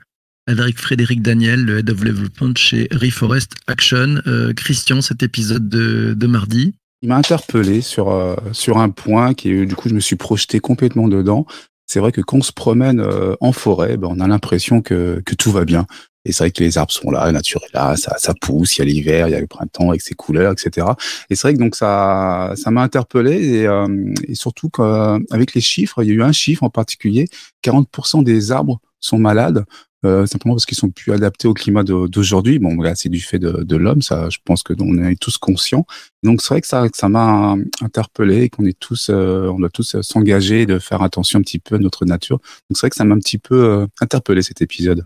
Avec 0.47 0.79
Frédéric 0.79 1.23
Daniel, 1.23 1.65
le 1.65 1.79
Head 1.79 1.91
of 1.91 2.03
Development 2.03 2.57
chez 2.57 2.89
Reforest 2.93 3.53
Action. 3.67 4.21
Euh, 4.27 4.53
Christian, 4.55 5.01
cet 5.01 5.23
épisode 5.23 5.69
de, 5.69 6.27
mardi. 6.27 6.75
Il 7.03 7.09
m'a 7.09 7.17
interpellé 7.17 7.81
sur, 7.81 8.11
euh, 8.11 8.35
sur 8.53 8.79
un 8.79 8.91
point 8.91 9.35
qui, 9.35 9.67
du 9.67 9.75
coup, 9.75 9.89
je 9.89 9.95
me 9.95 10.01
suis 10.01 10.17
projeté 10.17 10.61
complètement 10.61 11.09
dedans. 11.09 11.47
C'est 11.89 12.01
vrai 12.01 12.13
que 12.13 12.21
quand 12.21 12.39
on 12.39 12.43
se 12.43 12.53
promène 12.53 13.05
en 13.41 13.53
forêt, 13.53 13.97
bah, 13.97 14.09
on 14.11 14.21
a 14.21 14.29
l'impression 14.29 14.83
que, 14.83 15.23
que 15.25 15.35
tout 15.35 15.51
va 15.51 15.65
bien. 15.65 15.87
Et 16.29 16.33
c'est 16.33 16.45
vrai 16.45 16.51
que 16.51 16.63
les 16.63 16.77
arbres 16.77 16.93
sont 16.93 17.11
là, 17.11 17.25
la 17.25 17.33
nature 17.33 17.63
est 17.65 17.75
là, 17.75 17.97
ça, 17.97 18.17
ça 18.19 18.35
pousse, 18.39 18.77
il 18.77 18.81
y 18.81 18.83
a 18.83 18.85
l'hiver, 18.85 19.29
il 19.29 19.31
y 19.31 19.35
a 19.35 19.41
le 19.41 19.47
printemps 19.47 19.89
avec 19.89 20.03
ses 20.03 20.15
couleurs, 20.15 20.53
etc. 20.53 20.87
Et 21.31 21.35
c'est 21.35 21.49
vrai 21.49 21.55
que 21.55 21.59
donc 21.59 21.75
ça, 21.75 22.53
ça 22.55 22.71
m'a 22.71 22.83
interpellé 22.83 23.61
et, 23.61 23.67
euh, 23.67 24.13
et 24.27 24.35
surtout 24.35 24.69
qu'avec 24.69 25.55
les 25.55 25.63
chiffres, 25.63 26.03
il 26.03 26.09
y 26.09 26.11
a 26.11 26.15
eu 26.15 26.23
un 26.23 26.33
chiffre 26.33 26.65
en 26.65 26.71
particulier, 26.71 27.29
40% 27.65 28.23
des 28.23 28.53
arbres 28.53 28.79
sont 29.01 29.19
malades. 29.19 29.65
Euh, 30.07 30.27
simplement 30.27 30.55
parce 30.55 30.65
qu'ils 30.65 30.79
sont 30.79 30.91
plus 30.91 31.13
adaptés 31.13 31.49
au 31.49 31.55
climat 31.55 31.83
d'aujourd'hui. 31.83 32.61
Bon, 32.61 32.81
là, 32.81 32.95
c'est 32.95 33.09
du 33.09 33.21
fait 33.21 33.41
de, 33.41 33.65
de 33.65 33.77
l'homme, 33.77 34.01
ça, 34.01 34.29
je 34.31 34.39
pense 34.45 34.63
que 34.63 34.73
on 34.79 35.03
est 35.03 35.21
tous 35.21 35.39
conscients. 35.39 35.87
Donc, 36.23 36.41
c'est 36.41 36.55
vrai 36.55 36.61
que 36.61 36.69
ça, 36.69 36.87
ça 36.95 37.09
m'a 37.09 37.57
interpellé 37.81 38.43
et 38.43 38.49
qu'on 38.49 38.65
est 38.65 38.79
tous, 38.79 39.11
euh, 39.11 39.49
on 39.49 39.59
doit 39.59 39.71
tous 39.71 40.01
s'engager 40.03 40.67
de 40.67 40.79
faire 40.79 41.03
attention 41.03 41.41
un 41.41 41.43
petit 41.43 41.59
peu 41.59 41.75
à 41.75 41.79
notre 41.79 42.05
nature. 42.05 42.39
Donc, 42.39 42.77
c'est 42.77 42.83
vrai 42.83 42.91
que 42.91 42.97
ça 42.97 43.05
m'a 43.05 43.17
un 43.17 43.19
petit 43.19 43.39
peu 43.39 43.65
euh, 43.65 43.87
interpellé 44.01 44.43
cet 44.43 44.63
épisode. 44.63 45.05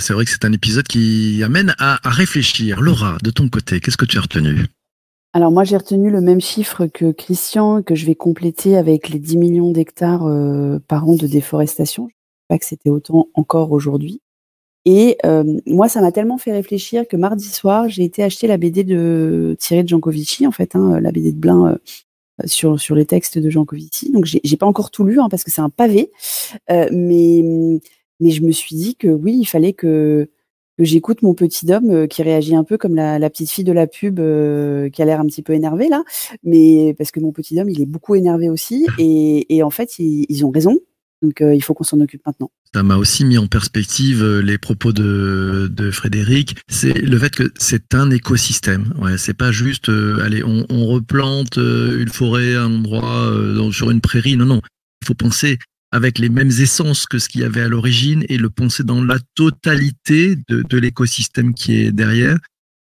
C'est 0.00 0.14
vrai 0.14 0.24
que 0.24 0.30
c'est 0.30 0.46
un 0.46 0.52
épisode 0.52 0.88
qui 0.88 1.42
amène 1.44 1.74
à, 1.78 1.98
réfléchir. 2.04 2.80
Laura, 2.80 3.18
de 3.22 3.30
ton 3.30 3.50
côté, 3.50 3.80
qu'est-ce 3.80 3.98
que 3.98 4.06
tu 4.06 4.16
as 4.16 4.22
retenu? 4.22 4.66
Alors 5.34 5.50
moi 5.50 5.64
j'ai 5.64 5.78
retenu 5.78 6.10
le 6.10 6.20
même 6.20 6.42
chiffre 6.42 6.86
que 6.86 7.10
Christian 7.10 7.82
que 7.82 7.94
je 7.94 8.04
vais 8.04 8.14
compléter 8.14 8.76
avec 8.76 9.08
les 9.08 9.18
10 9.18 9.38
millions 9.38 9.72
d'hectares 9.72 10.26
euh, 10.26 10.78
par 10.88 11.08
an 11.08 11.14
de 11.14 11.26
déforestation. 11.26 12.10
Pas 12.48 12.58
que 12.58 12.64
c'était 12.64 12.90
autant 12.90 13.28
encore 13.34 13.72
aujourd'hui. 13.72 14.20
Et 14.84 15.16
euh, 15.24 15.60
moi 15.66 15.88
ça 15.88 16.00
m'a 16.00 16.10
tellement 16.10 16.38
fait 16.38 16.52
réfléchir 16.52 17.06
que 17.06 17.16
mardi 17.16 17.44
soir 17.44 17.88
j'ai 17.88 18.02
été 18.02 18.24
acheter 18.24 18.48
la 18.48 18.56
BD 18.56 18.82
de 18.82 19.56
Thierry 19.60 19.84
de 19.84 19.88
Jancovici 19.88 20.44
en 20.44 20.50
fait, 20.50 20.74
hein, 20.74 20.98
la 21.00 21.12
BD 21.12 21.30
de 21.30 21.38
Blin 21.38 21.68
euh, 21.68 22.46
sur 22.46 22.80
sur 22.80 22.96
les 22.96 23.06
textes 23.06 23.38
de 23.38 23.48
Jancovici. 23.48 24.10
Donc 24.10 24.24
j'ai 24.24 24.56
pas 24.56 24.66
encore 24.66 24.90
tout 24.90 25.04
lu 25.04 25.20
hein, 25.20 25.28
parce 25.30 25.44
que 25.44 25.52
c'est 25.52 25.60
un 25.60 25.70
pavé, 25.70 26.10
mais 26.68 27.80
mais 28.22 28.30
je 28.30 28.42
me 28.42 28.52
suis 28.52 28.76
dit 28.76 28.94
que 28.94 29.08
oui, 29.08 29.36
il 29.40 29.46
fallait 29.46 29.72
que, 29.72 30.28
j'écoute 30.78 31.22
mon 31.22 31.34
petit 31.34 31.70
homme 31.72 31.90
euh, 31.90 32.06
qui 32.06 32.22
réagit 32.22 32.54
un 32.56 32.64
peu 32.64 32.78
comme 32.78 32.94
la, 32.94 33.18
petite 33.30 33.50
fille 33.50 33.64
de 33.64 33.72
la 33.72 33.86
pub 33.86 34.18
euh, 34.18 34.88
qui 34.90 35.02
a 35.02 35.04
l'air 35.04 35.20
un 35.20 35.26
petit 35.26 35.42
peu 35.42 35.52
énervée 35.52 35.88
là. 35.88 36.02
Mais 36.44 36.94
parce 36.94 37.10
que 37.10 37.20
mon 37.20 37.32
petit 37.32 37.60
homme, 37.60 37.68
il 37.68 37.80
est 37.82 37.86
beaucoup 37.86 38.14
énervé 38.14 38.48
aussi. 38.48 38.86
Et, 38.98 39.62
en 39.62 39.70
fait, 39.70 39.98
ils, 39.98 40.44
ont 40.44 40.50
raison. 40.50 40.78
Donc 41.22 41.40
euh, 41.40 41.54
il 41.54 41.62
faut 41.62 41.74
qu'on 41.74 41.84
s'en 41.84 42.00
occupe 42.00 42.22
maintenant. 42.26 42.50
Ça 42.74 42.82
m'a 42.82 42.96
aussi 42.96 43.24
mis 43.24 43.38
en 43.38 43.46
perspective 43.46 44.24
les 44.24 44.58
propos 44.58 44.92
de, 44.92 45.90
Frédéric. 45.92 46.56
C'est 46.68 46.94
le 46.94 47.18
fait 47.18 47.30
que 47.30 47.52
c'est 47.56 47.94
un 47.94 48.10
écosystème. 48.10 48.92
Ouais, 48.98 49.18
c'est 49.18 49.34
pas 49.34 49.52
juste 49.52 49.88
allez, 49.88 50.42
on, 50.42 50.86
replante 50.86 51.56
une 51.56 52.08
forêt 52.08 52.56
à 52.56 52.62
un 52.62 52.74
endroit 52.74 53.30
sur 53.72 53.90
une 53.90 54.00
prairie. 54.00 54.36
Non, 54.36 54.46
non. 54.46 54.62
Il 55.02 55.06
faut 55.06 55.14
penser 55.14 55.58
avec 55.92 56.18
les 56.18 56.30
mêmes 56.30 56.50
essences 56.50 57.06
que 57.06 57.18
ce 57.18 57.28
qu'il 57.28 57.42
y 57.42 57.44
avait 57.44 57.60
à 57.60 57.68
l'origine 57.68 58.24
et 58.28 58.38
le 58.38 58.48
penser 58.48 58.82
dans 58.82 59.04
la 59.04 59.18
totalité 59.34 60.36
de, 60.48 60.78
l'écosystème 60.78 61.54
qui 61.54 61.76
est 61.76 61.92
derrière. 61.92 62.38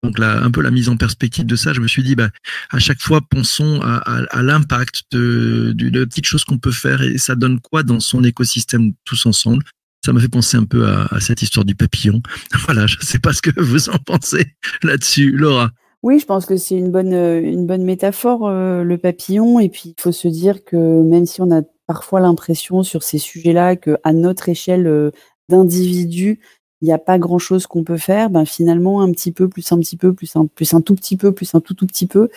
Donc 0.03 0.19
là, 0.19 0.43
un 0.43 0.51
peu 0.51 0.61
la 0.61 0.71
mise 0.71 0.89
en 0.89 0.97
perspective 0.97 1.45
de 1.45 1.55
ça, 1.55 1.73
je 1.73 1.81
me 1.81 1.87
suis 1.87 2.03
dit, 2.03 2.15
bah, 2.15 2.29
à 2.69 2.79
chaque 2.79 3.01
fois, 3.01 3.21
pensons 3.21 3.81
à, 3.81 4.41
l'impact 4.41 5.03
de, 5.11 5.73
petites 6.05 6.25
choses 6.25 6.43
qu'on 6.43 6.59
peut 6.59 6.71
faire 6.71 7.01
et 7.01 7.17
ça 7.17 7.35
donne 7.35 7.59
quoi 7.59 7.83
dans 7.83 7.99
son 7.99 8.23
écosystème 8.23 8.93
tous 9.05 9.25
ensemble? 9.25 9.63
Ça 10.05 10.13
m'a 10.13 10.21
fait 10.21 10.29
penser 10.29 10.55
un 10.55 10.63
peu 10.63 10.87
à, 10.87 11.19
cette 11.19 11.41
histoire 11.41 11.65
du 11.65 11.75
papillon. 11.75 12.21
Voilà, 12.65 12.87
je 12.87 12.97
ne 12.97 13.03
sais 13.03 13.19
pas 13.19 13.33
ce 13.33 13.41
que 13.41 13.59
vous 13.59 13.89
en 13.89 13.97
pensez 13.97 14.45
là-dessus, 14.83 15.31
Laura. 15.31 15.71
Oui, 16.03 16.19
je 16.19 16.25
pense 16.25 16.45
que 16.45 16.57
c'est 16.57 16.75
une 16.75 16.91
bonne, 16.91 17.13
une 17.13 17.65
bonne 17.65 17.83
métaphore, 17.83 18.47
euh, 18.47 18.83
le 18.83 18.97
papillon. 18.97 19.59
Et 19.59 19.67
puis, 19.67 19.95
il 19.97 20.01
faut 20.01 20.11
se 20.11 20.27
dire 20.27 20.63
que 20.63 20.77
même 20.77 21.25
si 21.25 21.41
on 21.41 21.51
a 21.51 21.63
parfois 21.87 22.19
l'impression 22.19 22.83
sur 22.83 23.01
ces 23.01 23.17
sujets-là 23.17 23.75
qu'à 23.75 24.13
notre 24.13 24.49
échelle 24.49 24.85
euh, 24.85 25.11
d'individu, 25.49 26.39
il 26.81 26.85
n'y 26.85 26.93
a 26.93 26.97
pas 26.97 27.19
grand-chose 27.19 27.67
qu'on 27.67 27.83
peut 27.83 27.97
faire. 27.97 28.29
Ben 28.29 28.45
finalement, 28.45 29.01
un 29.01 29.11
petit 29.11 29.31
peu, 29.31 29.49
plus 29.49 29.71
un 29.71 29.79
petit 29.79 29.97
peu, 29.97 30.13
plus 30.13 30.35
un, 30.35 30.45
plus 30.47 30.73
un 30.73 30.81
tout 30.81 30.95
petit 30.95 31.17
peu, 31.17 31.31
plus 31.31 31.53
un 31.55 31.61
tout 31.61 31.73
tout 31.73 31.87
petit 31.87 32.07
peu, 32.07 32.29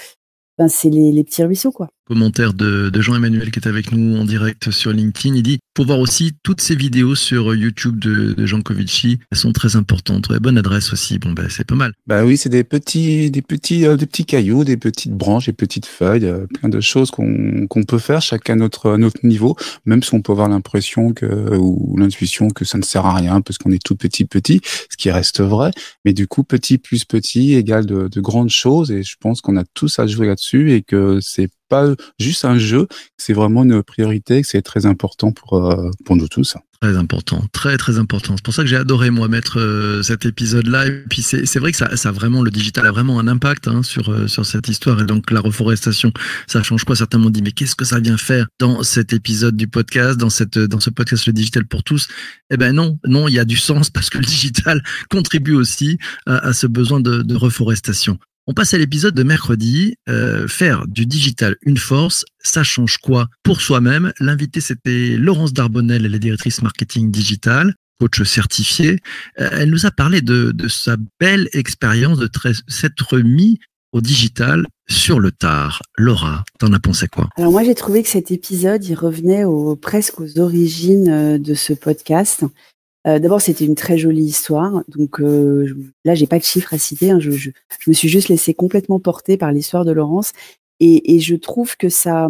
ben 0.58 0.69
c'est 0.69 0.90
les, 0.90 1.12
les 1.12 1.25
petits 1.25 1.44
ruisseaux, 1.44 1.72
quoi 1.72 1.90
commentaire 2.11 2.55
de, 2.55 2.91
Jean-Emmanuel 3.01 3.53
qui 3.53 3.61
est 3.61 3.69
avec 3.69 3.93
nous 3.93 4.17
en 4.17 4.25
direct 4.25 4.73
sur 4.73 4.93
LinkedIn. 4.93 5.37
Il 5.37 5.43
dit 5.45 5.59
pour 5.75 5.87
voir 5.87 6.01
aussi 6.01 6.33
toutes 6.43 6.61
ces 6.61 6.75
vidéos 6.75 7.15
sur 7.15 7.55
YouTube 7.55 8.01
de, 8.01 8.35
Jean 8.47 8.62
Covici. 8.62 9.21
Elles 9.31 9.39
sont 9.39 9.52
très 9.52 9.76
importantes. 9.76 10.29
bonne 10.40 10.59
adresse 10.59 10.93
aussi. 10.93 11.21
Bon, 11.21 11.31
ben, 11.31 11.47
c'est 11.49 11.64
pas 11.64 11.76
mal. 11.76 11.93
Bah 12.09 12.25
oui, 12.25 12.37
c'est 12.37 12.49
des 12.49 12.64
petits, 12.64 13.31
des 13.31 13.43
petits, 13.43 13.87
euh, 13.87 13.97
des 13.97 14.07
petits 14.07 14.25
cailloux, 14.25 14.64
des 14.64 14.76
petites 14.76 15.12
branches, 15.12 15.47
des 15.47 15.52
petites 15.52 15.87
feuilles, 15.87 16.26
euh, 16.26 16.47
plein 16.59 16.69
de 16.69 16.81
choses 16.81 17.12
qu'on 17.12 17.85
peut 17.87 17.99
faire 17.99 18.21
chacun 18.21 18.55
à 18.55 18.57
notre, 18.57 18.97
notre 18.97 19.25
niveau, 19.25 19.57
même 19.85 20.02
si 20.02 20.12
on 20.12 20.21
peut 20.21 20.33
avoir 20.33 20.49
l'impression 20.49 21.12
que, 21.12 21.55
ou 21.57 21.97
l'intuition 21.97 22.49
que 22.49 22.64
ça 22.64 22.76
ne 22.76 22.83
sert 22.83 23.07
à 23.07 23.14
rien 23.14 23.40
parce 23.40 23.57
qu'on 23.57 23.71
est 23.71 23.83
tout 23.83 23.95
petit, 23.95 24.25
petit, 24.25 24.61
ce 24.90 24.97
qui 24.97 25.12
reste 25.12 25.40
vrai. 25.40 25.71
Mais 26.05 26.12
du 26.12 26.26
coup, 26.26 26.43
petit 26.43 26.79
plus 26.79 27.05
petit 27.05 27.55
égale 27.55 27.87
de, 27.87 28.09
de 28.09 28.21
grandes 28.21 28.50
choses 28.50 28.90
et 28.90 29.05
je 29.05 29.14
pense 29.21 29.40
qu'on 29.40 29.57
a 29.57 29.64
tous 29.75 30.00
à 30.00 30.09
jouer 30.09 30.26
là-dessus 30.26 30.73
et 30.73 30.83
que 30.83 31.21
c'est 31.21 31.49
pas 31.71 31.95
juste 32.19 32.45
un 32.45 32.59
jeu, 32.59 32.87
c'est 33.17 33.33
vraiment 33.33 33.62
une 33.62 33.83
priorité, 33.83 34.43
c'est 34.43 34.61
très 34.61 34.85
important 34.85 35.33
pour, 35.33 35.55
euh, 35.55 35.91
pour 36.05 36.17
nous 36.17 36.29
tous. 36.29 36.57
Très 36.83 36.97
important, 36.97 37.45
très 37.53 37.77
très 37.77 37.99
important. 37.99 38.37
C'est 38.37 38.45
pour 38.45 38.55
ça 38.55 38.62
que 38.62 38.69
j'ai 38.69 38.77
adoré 38.77 39.11
moi 39.11 39.29
mettre 39.29 39.61
euh, 39.61 40.03
cet 40.03 40.25
épisode-là. 40.25 40.87
Et 40.87 41.05
puis 41.11 41.21
c'est 41.21 41.59
vrai 41.59 41.73
que 41.73 41.77
ça, 41.77 41.95
ça 41.95 42.11
vraiment 42.11 42.43
le 42.43 42.50
digital 42.50 42.87
a 42.87 42.91
vraiment 42.91 43.21
un 43.21 43.29
impact 43.29 43.69
hein, 43.69 43.83
sur 43.83 44.09
euh, 44.09 44.27
sur 44.27 44.47
cette 44.47 44.67
histoire. 44.67 44.99
Et 45.03 45.05
donc 45.05 45.31
la 45.31 45.41
reforestation, 45.41 46.11
ça 46.47 46.62
change 46.62 46.85
quoi? 46.85 46.97
Certains 46.97 47.19
m'ont 47.19 47.29
dit 47.29 47.43
mais 47.43 47.53
qu'est-ce 47.53 47.77
que 47.77 47.85
ça 47.85 48.00
vient 48.00 48.17
faire 48.17 48.47
dans 48.59 48.83
cet 48.83 49.12
épisode 49.12 49.57
du 49.57 49.69
podcast, 49.69 50.19
dans 50.19 50.31
cette 50.31 50.59
dans 50.59 50.81
ce 50.81 50.89
podcast 50.89 51.27
le 51.27 51.35
digital 51.35 51.67
pour 51.67 51.85
tous? 51.85 52.09
Eh 52.50 52.57
ben 52.57 52.73
non, 52.75 52.99
non, 53.05 53.29
il 53.29 53.35
y 53.35 53.39
a 53.39 53.45
du 53.45 53.59
sens 53.59 53.91
parce 53.91 54.09
que 54.09 54.17
le 54.17 54.25
digital 54.25 54.83
contribue 55.11 55.55
aussi 55.55 55.99
à, 56.25 56.55
ce 56.55 56.67
besoin 56.67 57.00
de, 57.00 57.21
de 57.21 57.37
reforestation. 57.37 58.19
On 58.50 58.52
passe 58.52 58.75
à 58.75 58.78
l'épisode 58.78 59.14
de 59.14 59.23
mercredi. 59.23 59.95
Euh, 60.09 60.49
faire 60.49 60.88
du 60.88 61.07
digital 61.07 61.54
une 61.62 61.76
force, 61.76 62.25
ça 62.40 62.64
change 62.64 62.99
quoi 62.99 63.28
pour 63.45 63.61
soi-même? 63.61 64.12
L'invité, 64.19 64.61
c'était 64.61 65.16
Laurence 65.16 65.52
Darbonnel, 65.52 66.04
elle 66.04 66.16
est 66.16 66.19
directrice 66.19 66.61
marketing 66.61 67.12
digital, 67.12 67.75
coach 68.00 68.21
certifié. 68.25 68.99
Euh, 69.38 69.50
elle 69.52 69.71
nous 69.71 69.87
a 69.87 69.92
parlé 69.92 70.21
de, 70.21 70.52
sa 70.66 70.97
belle 71.21 71.49
expérience 71.52 72.19
de 72.19 72.28
s'être 72.66 73.19
mis 73.21 73.61
au 73.92 74.00
digital 74.00 74.66
sur 74.88 75.21
le 75.21 75.30
tard. 75.30 75.80
Laura, 75.97 76.42
t'en 76.59 76.73
as 76.73 76.80
pensé 76.80 77.07
quoi? 77.07 77.28
Alors 77.37 77.52
moi 77.52 77.62
j'ai 77.62 77.76
trouvé 77.76 78.02
que 78.02 78.09
cet 78.09 78.33
épisode, 78.33 78.85
il 78.85 78.97
revenait 78.97 79.45
presque 79.80 80.19
aux 80.21 80.40
origines 80.40 81.09
euh, 81.09 81.38
de 81.38 81.54
ce 81.54 81.73
podcast. 81.73 82.45
Euh, 83.07 83.19
d'abord, 83.19 83.40
c'était 83.40 83.64
une 83.64 83.75
très 83.75 83.97
jolie 83.97 84.25
histoire. 84.25 84.83
Donc 84.88 85.21
euh, 85.21 85.75
là, 86.04 86.14
j'ai 86.14 86.26
pas 86.26 86.38
de 86.38 86.45
chiffres 86.45 86.75
à 86.75 86.78
citer. 86.78 87.11
Hein. 87.11 87.21
Je, 87.21 87.30
je, 87.30 87.50
je, 87.78 87.90
me 87.90 87.95
suis 87.95 88.09
juste 88.09 88.28
laissé 88.28 88.54
complètement 88.54 89.00
porter 89.00 89.37
par 89.37 89.52
l'histoire 89.52 89.85
de 89.85 89.92
Laurence. 89.92 90.33
Et, 90.80 91.14
et, 91.14 91.21
je 91.21 91.37
trouve 91.37 91.76
que 91.76 91.88
ça, 91.88 92.28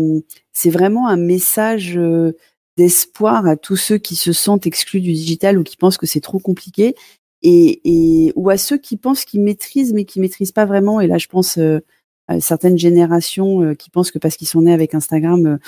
c'est 0.53 0.71
vraiment 0.71 1.09
un 1.09 1.17
message 1.17 1.97
euh, 1.97 2.33
d'espoir 2.77 3.47
à 3.47 3.57
tous 3.57 3.77
ceux 3.77 3.99
qui 3.99 4.17
se 4.17 4.33
sentent 4.33 4.67
exclus 4.67 5.01
du 5.01 5.13
digital 5.13 5.59
ou 5.59 5.63
qui 5.63 5.77
pensent 5.77 5.99
que 5.99 6.07
c'est 6.07 6.21
trop 6.21 6.41
compliqué, 6.41 6.95
et, 7.43 7.81
et 7.85 8.33
ou 8.35 8.51
à 8.51 8.59
ceux 8.59 8.77
qui 8.79 8.97
pensent 8.97 9.25
qu'ils 9.25 9.43
maîtrisent 9.43 9.93
mais 9.93 10.05
qui 10.05 10.19
maîtrisent 10.21 10.53
pas 10.53 10.67
vraiment. 10.67 11.01
Et 11.01 11.07
là, 11.07 11.19
je 11.19 11.29
pense 11.29 11.59
à 12.29 12.41
certaines 12.41 12.79
générations 12.79 13.75
qui 13.77 13.91
pensent 13.91 14.11
que 14.11 14.19
parce 14.19 14.37
qu'ils 14.37 14.49
sont 14.49 14.63
nés 14.63 14.73
avec 14.73 14.95
Instagram, 14.95 15.59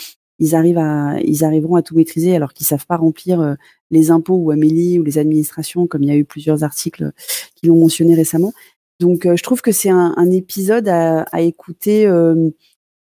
ils 0.42 0.54
arrivent 0.54 0.78
à, 0.78 1.16
ils 1.22 1.44
arriveront 1.44 1.76
à 1.76 1.82
tout 1.82 1.94
maîtriser 1.94 2.37
alors 2.37 2.52
qu'ils 2.52 2.66
savent 2.66 2.87
pas 2.87 2.96
remplir 2.96 3.56
les 3.90 4.11
impôts 4.11 4.37
ou 4.37 4.50
Amélie 4.50 4.99
ou 4.99 5.02
les 5.02 5.18
administrations, 5.18 5.87
comme 5.87 6.02
il 6.02 6.08
y 6.08 6.12
a 6.12 6.16
eu 6.16 6.25
plusieurs 6.25 6.64
articles 6.64 7.12
qui 7.54 7.66
l'ont 7.66 7.78
mentionné 7.78 8.14
récemment. 8.14 8.52
Donc, 9.00 9.22
je 9.25 9.42
trouve 9.42 9.62
que 9.62 9.72
c'est 9.72 9.90
un, 9.90 10.30
épisode 10.30 10.88
à 10.88 11.40
écouter 11.40 12.06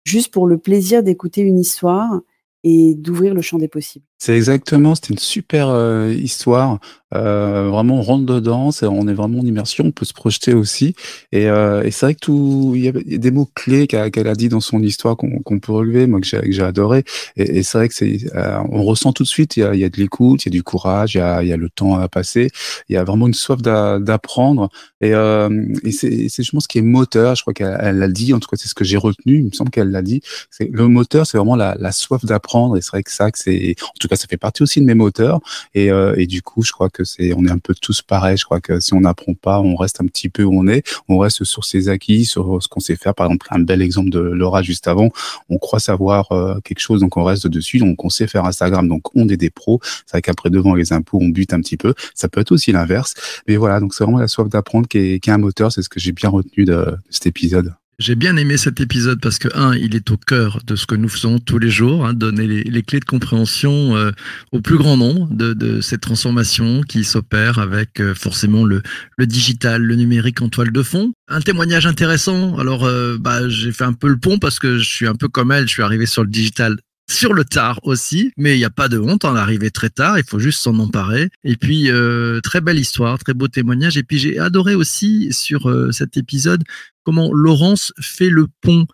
juste 0.05 0.33
pour 0.33 0.47
le 0.47 0.59
plaisir 0.59 1.03
d'écouter 1.03 1.41
une 1.41 1.59
histoire 1.59 2.21
et 2.63 2.95
d'ouvrir 2.95 3.35
le 3.35 3.43
champ 3.43 3.59
des 3.59 3.69
possibles. 3.69 4.07
C'est 4.19 4.37
exactement, 4.37 4.95
c'était 4.95 5.13
une 5.13 5.19
super 5.19 5.69
euh, 5.69 6.13
histoire. 6.13 6.79
Euh, 7.15 7.69
vraiment, 7.71 7.97
on 7.99 8.03
rentre 8.03 8.27
dedans, 8.27 8.71
on 8.83 9.09
est 9.09 9.15
vraiment 9.15 9.41
en 9.41 9.47
immersion, 9.47 9.85
on 9.85 9.93
peut 9.93 10.05
se 10.05 10.13
projeter 10.13 10.55
aussi. 10.55 10.95
Et, 11.33 11.49
euh, 11.49 11.83
et 11.83 11.91
c'est 11.91 12.07
vrai 12.07 12.15
que 12.15 12.21
tout, 12.21 12.73
il 12.75 12.85
y, 12.85 12.89
a 12.89 12.93
des 12.93 13.31
mots 13.31 13.49
clés 13.55 13.87
qu'elle 13.87 14.29
a 14.29 14.35
dit 14.35 14.49
dans 14.49 14.61
son 14.61 14.83
histoire 14.83 15.17
qu'on 15.17 15.59
peut 15.61 15.73
relever, 15.73 16.07
moi 16.07 16.21
que 16.21 16.27
j'ai 16.27 16.63
adoré. 16.63 17.05
Et, 17.37 17.63
c'est 17.63 17.79
vrai 17.79 17.89
que 17.89 17.95
c'est, 17.95 18.35
euh, 18.35 18.59
on 18.71 18.83
ressent 18.83 19.13
tout 19.13 19.23
de 19.23 19.29
suite, 19.29 19.57
il 19.57 19.61
y 19.61 19.63
a, 19.63 19.75
y 19.75 19.85
a 19.85 19.89
de 19.89 19.97
l'écoute, 19.97 20.45
il 20.45 20.49
y 20.49 20.51
a 20.51 20.57
du 20.57 20.63
courage, 20.63 21.15
il 21.15 21.19
y 21.19 21.21
a, 21.21 21.43
y 21.43 21.53
a 21.53 21.57
le 21.57 21.71
temps 21.71 21.97
à 21.97 22.09
passer, 22.09 22.51
il 22.89 22.95
y 22.95 22.97
a 22.97 23.05
vraiment 23.05 23.27
une 23.27 23.35
soif 23.35 23.63
d'apprendre. 23.63 24.69
Et, 25.01 25.15
euh, 25.15 25.67
et 25.85 25.93
c'est 25.93 26.29
justement 26.29 26.61
ce 26.61 26.69
qui 26.69 26.79
est 26.79 26.83
moteur. 26.83 27.37
Je 27.37 27.43
crois 27.43 27.55
qu'elle 27.55 27.99
l'a 27.99 28.09
dit, 28.09 28.33
en 28.33 28.41
tout 28.41 28.49
cas 28.49 28.57
c'est 28.59 28.69
ce 28.69 28.75
que 28.75 28.85
j'ai 28.85 28.97
retenu. 28.97 29.39
Il 29.39 29.45
me 29.47 29.53
semble 29.53 29.71
qu'elle 29.71 29.91
l'a 29.91 30.03
dit. 30.03 30.21
Le 30.61 30.89
moteur, 30.89 31.27
c'est 31.27 31.37
vraiment 31.37 31.57
la, 31.57 31.77
la 31.79 31.93
soif 31.93 32.25
d'apprendre. 32.25 32.77
Et 32.77 32.81
c'est 32.81 32.91
vrai 32.91 33.03
que 33.03 33.13
ça, 33.13 33.31
que 33.31 33.39
c'est, 33.39 33.77
tout 34.05 34.09
cas 34.09 34.17
ça 34.17 34.27
fait 34.29 34.37
partie 34.37 34.63
aussi 34.63 34.81
de 34.81 34.87
mes 34.87 34.95
moteurs. 34.95 35.41
Et, 35.75 35.91
euh, 35.91 36.15
et 36.19 36.27
du 36.27 36.43
coup, 36.43 36.63
je 36.63 36.73
crois 36.73 36.91
que 36.91 37.05
c'est, 37.05 37.33
on 37.35 37.45
est 37.47 37.51
un 37.51 37.59
peu 37.59 37.75
tous 37.75 38.03
pareils. 38.03 38.37
Je 38.37 38.45
crois 38.45 38.61
que 38.61 38.81
si 38.81 38.93
on 38.93 39.01
n'apprend 39.01 39.35
pas, 39.35 39.61
on 39.61 39.77
reste 39.77 40.01
un 40.01 40.07
petit 40.07 40.29
peu 40.29 40.45
où 40.45 40.53
on 40.53 40.69
est. 40.69 40.87
On 41.09 41.19
reste 41.19 41.45
sur 41.45 41.65
ses 41.65 41.89
acquis, 41.89 42.27
sur 42.27 42.63
ce 42.63 42.69
qu'on 42.69 42.81
sait 42.81 42.97
faire. 42.97 43.15
Par 43.15 43.27
exemple, 43.27 43.47
un 43.51 43.61
bel 43.61 43.81
exemple 43.81 44.11
de 44.11 44.21
Laura 44.21 44.63
juste 44.63 44.89
avant. 44.89 45.11
On 45.49 45.59
croit 45.59 45.81
savoir 45.81 46.31
euh, 46.33 46.61
quelque 46.65 46.81
chose, 46.81 47.01
donc 47.01 47.17
on 47.17 47.25
reste 47.25 47.47
dessus. 47.47 47.79
Donc 47.79 48.05
on 48.05 48.11
sait 48.11 48.27
faire 48.27 48.45
Instagram, 48.45 48.89
donc 48.89 49.15
on 49.17 49.29
est 49.29 49.39
des 49.39 49.51
pros. 49.51 49.81
C'est 50.07 50.13
vrai 50.13 50.23
qu'après 50.23 50.51
devant 50.51 50.75
les 50.75 50.93
impôts, 50.93 51.19
on 51.21 51.29
bute 51.29 51.55
un 51.55 51.61
petit 51.61 51.79
peu. 51.79 51.95
Ça 52.15 52.29
peut 52.29 52.41
être 52.41 52.53
aussi 52.53 52.73
l'inverse. 52.73 53.15
Mais 53.49 53.57
voilà, 53.57 53.81
donc 53.81 53.95
c'est 53.95 54.05
vraiment 54.05 54.19
la 54.19 54.29
soif 54.29 54.49
d'apprendre 54.49 54.87
qui 54.87 54.99
est, 54.99 55.21
qui 55.21 55.31
est 55.31 55.33
un 55.33 55.39
moteur. 55.39 55.73
C'est 55.73 55.83
ce 55.83 55.89
que 55.89 56.01
j'ai 56.01 56.13
bien 56.13 56.29
retenu 56.29 56.65
de, 56.65 56.75
de 56.75 56.97
cet 57.09 57.27
épisode. 57.27 57.75
J'ai 58.01 58.17
bien 58.17 58.37
aimé 58.37 58.57
cet 58.57 58.81
épisode 58.81 59.21
parce 59.21 59.39
que, 59.39 59.49
un, 59.57 59.75
il 59.77 59.95
est 59.95 60.11
au 60.11 60.17
cœur 60.17 60.61
de 60.67 60.75
ce 60.75 60.85
que 60.85 60.97
nous 60.97 61.09
faisons 61.09 61.39
tous 61.39 61.59
les 61.59 61.71
jours, 61.71 62.05
hein, 62.05 62.13
donner 62.13 62.47
les, 62.47 62.83
clés 62.83 62.99
de 62.99 63.05
compréhension 63.05 63.97
euh, 63.97 64.11
au 64.51 64.61
plus 64.61 64.77
grand 64.77 64.97
nombre 64.97 65.29
de, 65.31 65.53
de 65.53 65.81
cette 65.81 66.01
transformation 66.01 66.83
qui 66.83 67.05
s'opère 67.05 67.61
avec 67.61 68.01
euh, 68.01 68.15
forcément 68.15 68.65
le, 68.65 68.83
le, 69.17 69.27
digital, 69.27 69.81
le 69.81 69.95
numérique 69.95 70.43
en 70.43 70.49
toile 70.49 70.73
de 70.73 70.83
fond. 70.83 71.13
Un 71.29 71.41
témoignage 71.41 71.87
intéressant. 71.87 72.59
Alors, 72.59 72.85
euh, 72.85 73.17
bah, 73.19 73.49
j'ai 73.49 73.71
fait 73.71 73.85
un 73.85 73.93
peu 73.93 74.09
le 74.09 74.17
pont 74.17 74.39
parce 74.39 74.59
que 74.59 74.79
je 74.79 74.89
suis 74.89 75.07
un 75.07 75.15
peu 75.15 75.29
comme 75.29 75.53
elle, 75.53 75.69
je 75.69 75.73
suis 75.73 75.83
arrivé 75.83 76.07
sur 76.07 76.25
le 76.25 76.31
digital 76.31 76.77
sur 77.09 77.35
le 77.35 77.45
tard 77.45 77.81
aussi, 77.83 78.33
mais 78.37 78.57
il 78.57 78.59
n'y 78.59 78.65
a 78.65 78.71
pas 78.71 78.89
de 78.89 78.99
honte 78.99 79.25
en 79.25 79.37
arriver 79.37 79.71
très 79.71 79.91
tard, 79.91 80.19
il 80.19 80.25
faut 80.25 80.39
juste 80.39 80.61
s'en 80.61 80.79
emparer. 80.79 81.31
Et 81.43 81.57
puis, 81.57 81.91
euh, 81.91 82.41
très 82.41 82.61
belle 82.61 82.79
histoire, 82.79 83.19
très 83.19 83.35
beau 83.35 83.49
témoignage. 83.49 83.97
Et 83.97 84.03
puis, 84.03 84.19
j'ai 84.19 84.39
adoré 84.39 84.75
aussi 84.75 85.29
sur 85.33 85.69
euh, 85.69 85.93
cet 85.93 86.17
épisode 86.17 86.65
comment 87.05 87.33
Laurence 87.33 87.93
fait 88.01 88.31
le 88.31 88.47
pont 88.63 88.87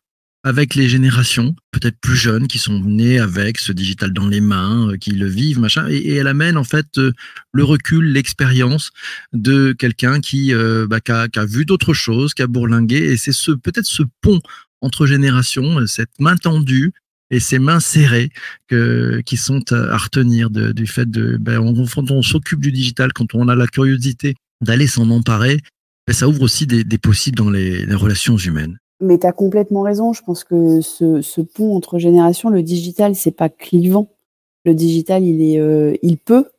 avec 0.43 0.75
les 0.75 0.88
générations, 0.88 1.55
peut-être 1.71 1.99
plus 2.00 2.17
jeunes, 2.17 2.49
qui 2.49 2.59
sont 2.59 2.81
nées 2.81 3.19
avec 3.19 3.59
ce 3.59 3.73
digital 3.73 4.11
dans 4.12 4.26
les 4.26 4.40
mains, 4.40 4.88
euh, 4.88 4.97
qui 4.97 5.11
le 5.11 5.26
vivent, 5.26 5.61
machin, 5.61 5.87
et, 5.88 6.14
elle 6.14 6.26
amène 6.26 6.57
en 6.57 6.64
fait 6.64 6.87
euh, 6.97 7.12
le 7.52 7.62
recul, 7.62 8.12
l'expérience 8.12 8.90
de 9.35 9.73
quelqu'un 9.73 10.21
qui, 10.21 10.52
bah, 10.88 11.00
qui, 11.00 11.12
a, 11.12 11.29
qui, 11.29 11.38
a, 11.38 11.45
vu 11.45 11.67
d'autres 11.67 11.93
choses, 11.93 12.33
qui 12.33 12.43
a 12.43 12.47
bourlingué, 12.47 12.97
et 12.97 13.17
c'est 13.19 13.33
ce 13.33 13.52
peut-être 13.52 13.87
ce 13.87 14.02
pont 14.23 14.40
entre 14.81 15.07
générations, 15.07 15.87
cette 15.87 16.19
main 16.19 16.37
tendue, 16.37 16.93
et 17.30 17.40
ces 17.40 17.58
mains 17.58 17.80
serrées 17.80 18.30
qui 18.68 19.37
sont 19.37 19.72
à 19.72 19.96
retenir 19.96 20.50
du 20.50 20.87
fait 20.87 21.08
de 21.08 21.37
ben, 21.37 21.58
on, 21.58 21.87
quand 21.87 22.10
on 22.10 22.22
s'occupe 22.22 22.60
du 22.60 22.72
digital, 22.72 23.12
quand 23.12 23.34
on 23.34 23.49
a 23.49 23.54
la 23.54 23.66
curiosité 23.66 24.34
d'aller 24.60 24.87
s'en 24.87 25.10
emparer, 25.10 25.58
ben, 26.06 26.12
ça 26.12 26.28
ouvre 26.28 26.42
aussi 26.42 26.66
des, 26.66 26.99
possibles 26.99 27.37
dans 27.37 27.50
les, 27.50 27.84
relations 27.94 28.37
humaines. 28.37 28.78
Mais 29.00 29.18
tu 29.18 29.26
as 29.26 29.32
complètement 29.32 29.82
raison. 29.82 30.12
Je 30.12 30.22
pense 30.22 30.44
que 30.44 30.80
ce, 30.80 31.40
pont 31.40 31.76
entre 31.76 31.99
générations, 31.99 32.50
le 32.50 32.62
digital, 32.62 33.14
c'est 33.14 33.30
pas 33.30 33.49
clivant. 33.49 34.10
Le 34.64 34.75
digital, 34.75 35.25
il 35.25 35.40
est, 35.40 35.58
euh, 35.58 35.94
il 36.02 36.18
peut 36.18 36.50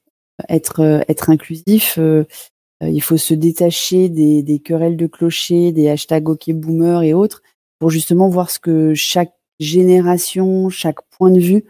être 0.50 0.80
euh, 0.80 1.02
être 1.08 1.30
inclusif. 1.30 1.98
Euh, 2.00 2.24
il 2.82 3.02
faut 3.02 3.18
se 3.18 3.36
détacher 3.36 4.10
des, 4.10 4.42
des, 4.42 4.60
querelles 4.60 4.98
de 4.98 5.06
clocher, 5.06 5.72
des 5.72 5.88
hashtags 5.88 6.30
OK 6.30 6.50
boomer 6.52 7.04
et 7.04 7.14
autres, 7.14 7.44
pour 7.78 7.92
justement 7.92 8.28
voir 8.28 8.50
ce 8.50 8.58
que 8.58 8.96
chaque 8.96 9.34
génération, 9.62 10.70
chaque 10.70 11.00
point 11.12 11.32
de 11.32 11.40
vue 11.40 11.64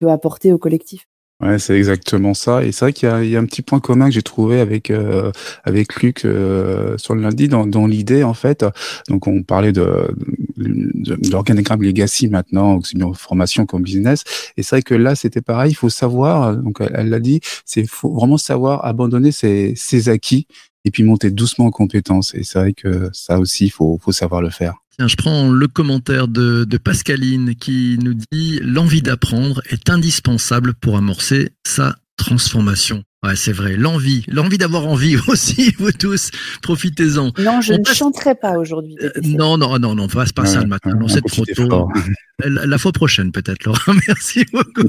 peut 0.00 0.10
apporter 0.10 0.52
au 0.52 0.58
collectif. 0.58 1.06
Ouais, 1.40 1.58
c'est 1.58 1.76
exactement 1.76 2.32
ça. 2.32 2.64
Et 2.64 2.70
c'est 2.70 2.84
vrai 2.84 2.92
qu'il 2.92 3.08
y, 3.24 3.30
y 3.30 3.36
a, 3.36 3.40
un 3.40 3.44
petit 3.44 3.60
point 3.60 3.80
commun 3.80 4.06
que 4.06 4.12
j'ai 4.12 4.22
trouvé 4.22 4.60
avec 4.60 4.90
euh, 4.90 5.32
avec 5.64 6.00
Luc 6.00 6.24
euh, 6.24 6.96
sur 6.96 7.14
le 7.14 7.22
lundi 7.22 7.48
dans, 7.48 7.66
dans 7.66 7.86
l'idée 7.86 8.22
en 8.22 8.34
fait. 8.34 8.64
Donc 9.08 9.26
on 9.26 9.42
parlait 9.42 9.72
de, 9.72 10.14
de, 10.56 11.16
de 11.16 11.30
l'organigramme 11.30 11.82
legacy 11.82 12.28
maintenant, 12.28 12.76
aussi 12.76 12.96
bien 12.96 13.12
formation 13.14 13.66
qu'en 13.66 13.80
business. 13.80 14.22
Et 14.56 14.62
c'est 14.62 14.76
vrai 14.76 14.82
que 14.82 14.94
là 14.94 15.16
c'était 15.16 15.42
pareil. 15.42 15.72
Il 15.72 15.74
faut 15.74 15.90
savoir. 15.90 16.56
Donc 16.56 16.78
elle 16.80 17.08
l'a 17.08 17.20
dit, 17.20 17.40
c'est 17.66 17.84
vraiment 18.02 18.38
savoir 18.38 18.84
abandonner 18.86 19.32
ses, 19.32 19.74
ses 19.76 20.08
acquis 20.08 20.46
et 20.84 20.90
puis 20.90 21.02
monter 21.02 21.30
doucement 21.30 21.66
en 21.66 21.70
compétences. 21.70 22.34
Et 22.34 22.44
c'est 22.44 22.58
vrai 22.58 22.72
que 22.74 23.10
ça 23.12 23.38
aussi, 23.40 23.66
il 23.66 23.70
faut, 23.70 23.98
faut 24.00 24.12
savoir 24.12 24.40
le 24.40 24.50
faire. 24.50 24.83
Tiens, 24.96 25.08
je 25.08 25.16
prends 25.16 25.50
le 25.50 25.66
commentaire 25.66 26.28
de, 26.28 26.64
de 26.64 26.78
Pascaline 26.78 27.56
qui 27.56 27.98
nous 28.00 28.14
dit 28.14 28.60
l'envie 28.62 29.02
d'apprendre 29.02 29.60
est 29.70 29.90
indispensable 29.90 30.74
pour 30.74 30.96
amorcer 30.96 31.50
sa 31.66 31.96
transformation. 32.16 33.02
Ouais, 33.24 33.34
c'est 33.34 33.52
vrai. 33.52 33.76
L'envie, 33.76 34.24
l'envie 34.28 34.58
d'avoir 34.58 34.86
envie 34.86 35.16
aussi, 35.28 35.74
vous 35.78 35.90
tous, 35.90 36.30
profitez-en. 36.62 37.32
Non, 37.38 37.60
je 37.60 37.72
On 37.72 37.78
ne 37.78 37.82
passe... 37.82 37.96
chanterai 37.96 38.36
pas 38.36 38.56
aujourd'hui. 38.56 38.96
Euh, 39.02 39.10
non, 39.24 39.58
non, 39.58 39.80
non, 39.80 39.96
non, 39.96 40.06
passe 40.06 40.32
pas 40.32 40.42
ouais, 40.42 40.48
ça 40.48 40.60
le 40.60 40.68
matin. 40.68 40.90
Non, 40.94 41.08
c'est 41.08 41.22
trop 41.22 41.44
tôt. 41.44 41.88
La, 42.38 42.66
la, 42.66 42.78
fois 42.78 42.92
prochaine, 42.92 43.32
peut-être, 43.32 43.64
Laura. 43.64 43.80
Merci 44.06 44.44
beaucoup. 44.52 44.88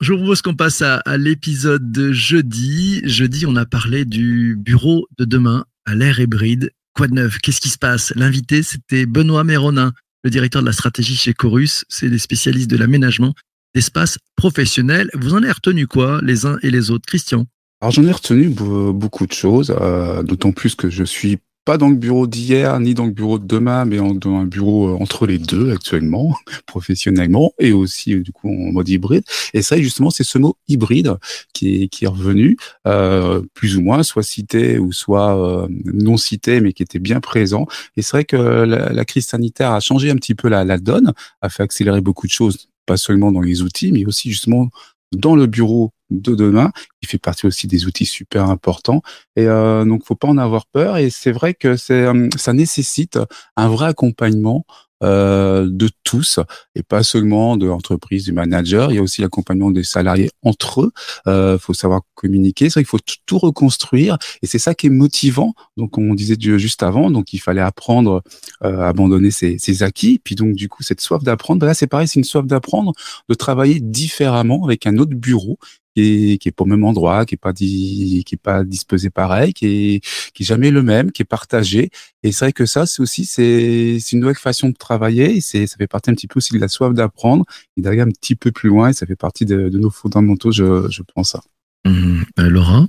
Je 0.00 0.12
vous 0.12 0.18
propose 0.18 0.42
qu'on 0.42 0.54
passe 0.54 0.82
à, 0.82 0.96
à 0.96 1.16
l'épisode 1.16 1.90
de 1.92 2.12
jeudi. 2.12 3.00
Jeudi, 3.04 3.46
on 3.46 3.56
a 3.56 3.64
parlé 3.64 4.04
du 4.04 4.56
bureau 4.58 5.06
de 5.18 5.24
demain 5.24 5.64
à 5.86 5.94
l'ère 5.94 6.20
hybride 6.20 6.72
Quoi 6.96 7.08
de 7.08 7.12
neuf 7.12 7.36
Qu'est-ce 7.38 7.60
qui 7.60 7.68
se 7.68 7.76
passe? 7.76 8.14
L'invité, 8.16 8.62
c'était 8.62 9.04
Benoît 9.04 9.44
Méronin, 9.44 9.92
le 10.24 10.30
directeur 10.30 10.62
de 10.62 10.66
la 10.66 10.72
stratégie 10.72 11.14
chez 11.14 11.34
Chorus. 11.34 11.84
C'est 11.90 12.08
des 12.08 12.18
spécialistes 12.18 12.70
de 12.70 12.78
l'aménagement 12.78 13.34
d'espaces 13.74 14.16
professionnels. 14.34 15.10
Vous 15.12 15.34
en 15.34 15.42
avez 15.42 15.52
retenu 15.52 15.86
quoi, 15.86 16.20
les 16.22 16.46
uns 16.46 16.56
et 16.62 16.70
les 16.70 16.90
autres? 16.90 17.04
Christian? 17.06 17.44
Alors 17.82 17.92
j'en 17.92 18.04
ai 18.04 18.12
retenu 18.12 18.48
beaucoup 18.48 19.26
de 19.26 19.32
choses, 19.34 19.76
euh, 19.78 20.22
d'autant 20.22 20.52
plus 20.52 20.74
que 20.74 20.88
je 20.88 21.04
suis 21.04 21.36
pas 21.66 21.78
dans 21.78 21.88
le 21.88 21.96
bureau 21.96 22.28
d'hier 22.28 22.78
ni 22.78 22.94
dans 22.94 23.06
le 23.06 23.10
bureau 23.10 23.40
de 23.40 23.46
demain, 23.46 23.84
mais 23.84 23.96
dans 23.96 24.36
un 24.36 24.44
bureau 24.44 24.88
euh, 24.88 25.02
entre 25.02 25.26
les 25.26 25.36
deux 25.36 25.72
actuellement, 25.72 26.34
professionnellement, 26.66 27.52
et 27.58 27.72
aussi 27.72 28.16
du 28.20 28.32
coup 28.32 28.48
en 28.48 28.72
mode 28.72 28.88
hybride. 28.88 29.24
Et 29.52 29.62
ça, 29.62 29.76
justement, 29.76 30.10
c'est 30.10 30.24
ce 30.24 30.38
mot 30.38 30.56
hybride 30.68 31.16
qui 31.52 31.82
est, 31.82 31.88
qui 31.88 32.04
est 32.04 32.08
revenu, 32.08 32.56
euh, 32.86 33.42
plus 33.52 33.76
ou 33.76 33.82
moins, 33.82 34.04
soit 34.04 34.22
cité 34.22 34.78
ou 34.78 34.92
soit 34.92 35.36
euh, 35.36 35.66
non 35.92 36.16
cité, 36.16 36.60
mais 36.60 36.72
qui 36.72 36.84
était 36.84 37.00
bien 37.00 37.20
présent. 37.20 37.66
Et 37.96 38.02
c'est 38.02 38.12
vrai 38.12 38.24
que 38.24 38.36
la, 38.36 38.92
la, 38.92 39.04
crise 39.04 39.26
sanitaire 39.26 39.72
a 39.72 39.80
changé 39.80 40.10
un 40.10 40.16
petit 40.16 40.36
peu 40.36 40.48
la, 40.48 40.64
la 40.64 40.78
donne, 40.78 41.12
a 41.42 41.48
fait 41.48 41.64
accélérer 41.64 42.00
beaucoup 42.00 42.28
de 42.28 42.32
choses, 42.32 42.68
pas 42.86 42.96
seulement 42.96 43.32
dans 43.32 43.40
les 43.40 43.62
outils, 43.62 43.90
mais 43.90 44.06
aussi 44.06 44.30
justement 44.30 44.70
dans 45.12 45.36
le 45.36 45.46
bureau 45.46 45.92
de 46.10 46.34
demain, 46.34 46.72
qui 47.00 47.08
fait 47.08 47.18
partie 47.18 47.46
aussi 47.46 47.66
des 47.66 47.86
outils 47.86 48.06
super 48.06 48.48
importants. 48.48 49.02
Et 49.34 49.46
euh, 49.46 49.84
donc, 49.84 50.04
faut 50.04 50.14
pas 50.14 50.28
en 50.28 50.38
avoir 50.38 50.66
peur. 50.66 50.98
Et 50.98 51.10
c'est 51.10 51.32
vrai 51.32 51.54
que 51.54 51.76
c'est, 51.76 52.06
ça 52.36 52.52
nécessite 52.52 53.18
un 53.56 53.68
vrai 53.68 53.86
accompagnement 53.88 54.64
euh, 55.02 55.68
de 55.70 55.90
tous 56.04 56.40
et 56.74 56.82
pas 56.82 57.02
seulement 57.02 57.58
de 57.58 57.66
l'entreprise, 57.66 58.24
du 58.24 58.32
manager. 58.32 58.90
Il 58.90 58.94
y 58.94 58.98
a 58.98 59.02
aussi 59.02 59.20
l'accompagnement 59.20 59.70
des 59.70 59.84
salariés 59.84 60.30
entre 60.42 60.82
eux. 60.82 60.92
Euh, 61.26 61.58
faut 61.58 61.74
savoir 61.74 62.00
communiquer. 62.14 62.70
C'est 62.70 62.80
vrai 62.80 62.84
qu'il 62.84 62.88
faut 62.88 63.20
tout 63.26 63.38
reconstruire 63.38 64.16
et 64.42 64.46
c'est 64.46 64.58
ça 64.58 64.74
qui 64.74 64.86
est 64.86 64.90
motivant. 64.90 65.54
Donc 65.76 65.98
on 65.98 66.14
disait 66.14 66.36
juste 66.40 66.82
avant, 66.82 67.10
donc 67.10 67.34
il 67.34 67.38
fallait 67.38 67.60
apprendre 67.60 68.22
euh, 68.64 68.80
à 68.80 68.88
abandonner 68.88 69.30
ses, 69.30 69.82
acquis. 69.82 70.18
Puis 70.22 70.34
donc 70.34 70.54
du 70.54 70.68
coup 70.68 70.82
cette 70.82 71.02
soif 71.02 71.22
d'apprendre, 71.22 71.60
ben 71.60 71.66
là 71.66 71.74
c'est 71.74 71.86
pareil, 71.86 72.08
c'est 72.08 72.20
une 72.20 72.24
soif 72.24 72.46
d'apprendre, 72.46 72.92
de 73.28 73.34
travailler 73.34 73.80
différemment 73.80 74.64
avec 74.64 74.86
un 74.86 74.96
autre 74.96 75.14
bureau 75.14 75.58
qui 75.96 76.34
est, 76.34 76.38
qui 76.38 76.48
est 76.48 76.52
pas 76.52 76.64
au 76.64 76.66
même 76.66 76.84
endroit, 76.84 77.24
qui 77.24 77.36
est 77.36 77.38
pas 77.38 77.54
dit, 77.54 78.22
qui 78.26 78.34
est 78.34 78.42
pas 78.42 78.64
disposé 78.64 79.08
pareil, 79.08 79.54
qui 79.54 79.66
est, 79.66 80.04
qui 80.34 80.42
est 80.42 80.46
jamais 80.46 80.70
le 80.70 80.82
même, 80.82 81.10
qui 81.10 81.22
est 81.22 81.24
partagé. 81.24 81.88
Et 82.22 82.32
c'est 82.32 82.44
vrai 82.44 82.52
que 82.52 82.66
ça, 82.66 82.84
c'est 82.84 83.00
aussi, 83.00 83.24
c'est, 83.24 83.96
c'est 83.98 84.12
une 84.12 84.20
nouvelle 84.20 84.36
façon 84.36 84.68
de 84.68 84.74
travailler. 84.74 85.36
Et 85.36 85.40
c'est, 85.40 85.66
ça 85.66 85.76
fait 85.78 85.86
partie 85.86 86.10
un 86.10 86.14
petit 86.14 86.26
peu 86.26 86.36
aussi 86.36 86.52
de 86.52 86.58
la 86.58 86.68
soif 86.68 86.92
d'apprendre 86.92 87.46
et 87.78 87.80
d'aller 87.80 88.02
un 88.02 88.08
petit 88.08 88.34
peu 88.34 88.52
plus 88.52 88.68
loin. 88.68 88.90
Et 88.90 88.92
ça 88.92 89.06
fait 89.06 89.16
partie 89.16 89.46
de, 89.46 89.70
de 89.70 89.78
nos 89.78 89.90
fondamentaux, 89.90 90.52
je, 90.52 90.86
je 90.90 91.02
pense 91.14 91.30
ça. 91.30 91.40
Mmh. 91.86 92.22
Euh, 92.40 92.50
Laura? 92.50 92.86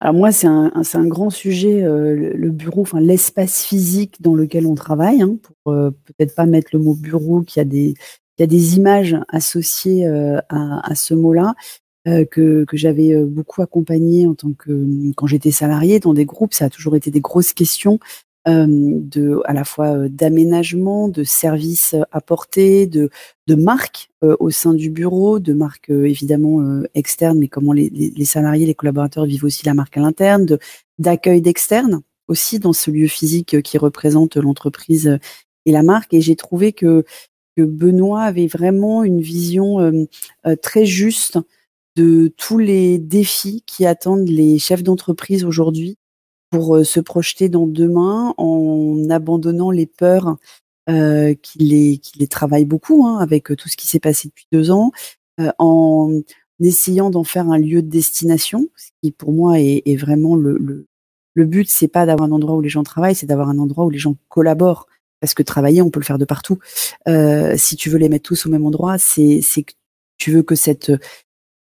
Alors 0.00 0.14
moi, 0.14 0.30
c'est 0.30 0.46
un, 0.46 0.70
un- 0.74 0.84
c'est 0.84 0.98
un 0.98 1.06
grand 1.06 1.30
sujet, 1.30 1.82
euh, 1.82 2.14
le, 2.14 2.32
le 2.34 2.50
bureau, 2.50 2.82
enfin 2.82 3.00
l'espace 3.00 3.64
physique 3.64 4.20
dans 4.20 4.34
lequel 4.34 4.66
on 4.66 4.74
travaille. 4.74 5.22
hein, 5.22 5.38
pour 5.42 5.72
euh, 5.72 5.90
peut-être 6.04 6.34
pas 6.36 6.46
mettre 6.46 6.68
le 6.74 6.78
mot 6.78 6.94
bureau, 6.94 7.40
qui 7.42 7.58
a 7.58 7.64
des, 7.64 7.94
il 8.38 8.40
y 8.40 8.44
a 8.44 8.46
des 8.46 8.76
images 8.76 9.16
associées 9.30 10.06
euh, 10.06 10.38
à, 10.50 10.90
à 10.90 10.94
ce 10.94 11.14
mot-là 11.14 11.54
que, 12.30 12.64
que 12.64 12.76
j'avais 12.76 13.12
euh, 13.12 13.26
beaucoup 13.26 13.62
accompagné 13.62 14.26
en 14.26 14.34
tant 14.34 14.52
que 14.52 14.86
quand 15.16 15.26
j'étais 15.26 15.50
salariée 15.50 16.00
dans 16.00 16.14
des 16.14 16.24
groupes. 16.24 16.54
Ça 16.54 16.66
a 16.66 16.70
toujours 16.70 16.96
été 16.96 17.10
des 17.10 17.20
grosses 17.20 17.52
questions 17.52 17.98
euh, 18.48 18.66
de 18.68 19.40
à 19.44 19.52
la 19.52 19.64
fois 19.64 19.88
euh, 19.88 20.08
d'aménagement, 20.08 21.08
de 21.08 21.24
services 21.24 21.94
euh, 21.94 22.02
apportés, 22.12 22.86
de 22.86 23.10
de 23.48 23.54
marques 23.56 24.10
euh, 24.22 24.36
au 24.38 24.50
sein 24.50 24.72
du 24.72 24.90
bureau, 24.90 25.40
de 25.40 25.52
marques 25.52 25.90
euh, 25.90 26.08
évidemment 26.08 26.60
euh, 26.60 26.84
externes, 26.94 27.38
mais 27.38 27.48
comment 27.48 27.72
les, 27.72 27.90
les, 27.90 28.24
salariés, 28.24 28.66
les 28.66 28.74
collaborateurs 28.74 29.24
vivent 29.24 29.44
aussi 29.44 29.66
la 29.66 29.74
marque 29.74 29.96
à 29.96 30.00
l'interne, 30.00 30.46
d'accueil 30.98 31.40
d'externes 31.40 32.02
aussi 32.28 32.58
dans 32.58 32.72
ce 32.72 32.90
lieu 32.90 33.08
physique 33.08 33.54
euh, 33.54 33.60
qui 33.60 33.78
représente 33.78 34.36
l'entreprise 34.36 35.08
euh, 35.08 35.18
et 35.64 35.72
la 35.72 35.82
marque. 35.82 36.14
Et 36.14 36.20
j'ai 36.20 36.36
trouvé 36.36 36.72
que 36.72 37.04
Benoît 37.56 38.22
avait 38.22 38.46
vraiment 38.46 39.02
une 39.02 39.20
vision 39.20 39.80
euh, 39.80 40.04
euh, 40.46 40.56
très 40.56 40.84
juste 40.84 41.38
de 41.96 42.32
tous 42.36 42.58
les 42.58 42.98
défis 42.98 43.62
qui 43.66 43.86
attendent 43.86 44.28
les 44.28 44.58
chefs 44.58 44.82
d'entreprise 44.82 45.44
aujourd'hui 45.44 45.96
pour 46.50 46.76
euh, 46.76 46.84
se 46.84 47.00
projeter 47.00 47.48
dans 47.48 47.66
demain 47.66 48.34
en 48.38 49.08
abandonnant 49.10 49.70
les 49.70 49.86
peurs 49.86 50.36
euh, 50.88 51.34
qui, 51.34 51.58
les, 51.58 51.98
qui 51.98 52.18
les 52.18 52.28
travaillent 52.28 52.64
beaucoup 52.64 53.06
hein, 53.06 53.18
avec 53.18 53.50
euh, 53.50 53.56
tout 53.56 53.68
ce 53.68 53.76
qui 53.76 53.88
s'est 53.88 53.98
passé 53.98 54.28
depuis 54.28 54.46
deux 54.52 54.70
ans, 54.70 54.92
euh, 55.40 55.50
en 55.58 56.12
essayant 56.60 57.10
d'en 57.10 57.24
faire 57.24 57.50
un 57.50 57.58
lieu 57.58 57.82
de 57.82 57.88
destination, 57.88 58.68
ce 58.76 58.90
qui 59.02 59.10
pour 59.10 59.32
moi 59.32 59.58
est, 59.60 59.82
est 59.84 59.96
vraiment 59.96 60.36
le, 60.36 60.56
le, 60.58 60.86
le 61.34 61.44
but, 61.44 61.68
c'est 61.70 61.88
pas 61.88 62.06
d'avoir 62.06 62.28
un 62.28 62.32
endroit 62.32 62.56
où 62.56 62.60
les 62.60 62.68
gens 62.68 62.84
travaillent, 62.84 63.14
c'est 63.16 63.26
d'avoir 63.26 63.48
un 63.48 63.58
endroit 63.58 63.84
où 63.84 63.90
les 63.90 63.98
gens 63.98 64.16
collaborent. 64.28 64.86
Parce 65.20 65.34
que 65.34 65.42
travailler, 65.42 65.82
on 65.82 65.90
peut 65.90 65.98
le 65.98 66.04
faire 66.04 66.18
de 66.18 66.24
partout. 66.26 66.58
Euh, 67.08 67.54
si 67.56 67.74
tu 67.76 67.90
veux 67.90 67.98
les 67.98 68.08
mettre 68.08 68.28
tous 68.28 68.46
au 68.46 68.50
même 68.50 68.66
endroit, 68.66 68.98
c'est 68.98 69.40
c'est 69.42 69.62
que 69.62 69.72
tu 70.18 70.30
veux 70.30 70.42
que 70.42 70.54
cette 70.54 70.92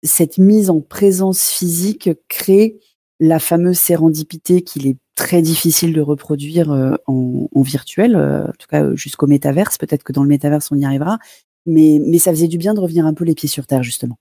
cette 0.04 0.38
mise 0.38 0.70
en 0.70 0.82
présence 0.82 1.50
physique 1.50 2.10
crée 2.28 2.80
la 3.20 3.40
fameuse 3.40 3.80
sérendipité 3.80 4.62
qu'il 4.62 4.88
est 4.88 4.98
très 5.16 5.42
difficile 5.42 5.94
de 5.94 6.02
reproduire 6.02 6.72
euh, 6.72 6.96
en, 7.08 7.48
virtuel, 7.62 8.16
euh, 8.16 8.44
en 8.44 8.52
tout 8.60 8.68
cas 8.70 8.84
euh, 8.84 8.96
jusqu'au 8.96 9.28
métaverse. 9.28 9.78
Peut-être 9.78 10.04
que 10.04 10.12
dans 10.12 10.24
le 10.24 10.30
métaverse, 10.30 10.72
on 10.72 10.76
y 10.76 10.86
arrivera. 10.86 11.20
Mais, 11.66 12.00
mais 12.06 12.20
ça 12.20 12.32
faisait 12.32 12.48
du 12.48 12.58
bien 12.58 12.74
de 12.74 12.80
revenir 12.80 13.06
un 13.06 13.14
peu 13.14 13.24
les 13.24 13.36
pieds 13.36 13.48
sur 13.48 13.66
terre, 13.66 13.84
justement. 13.84 14.18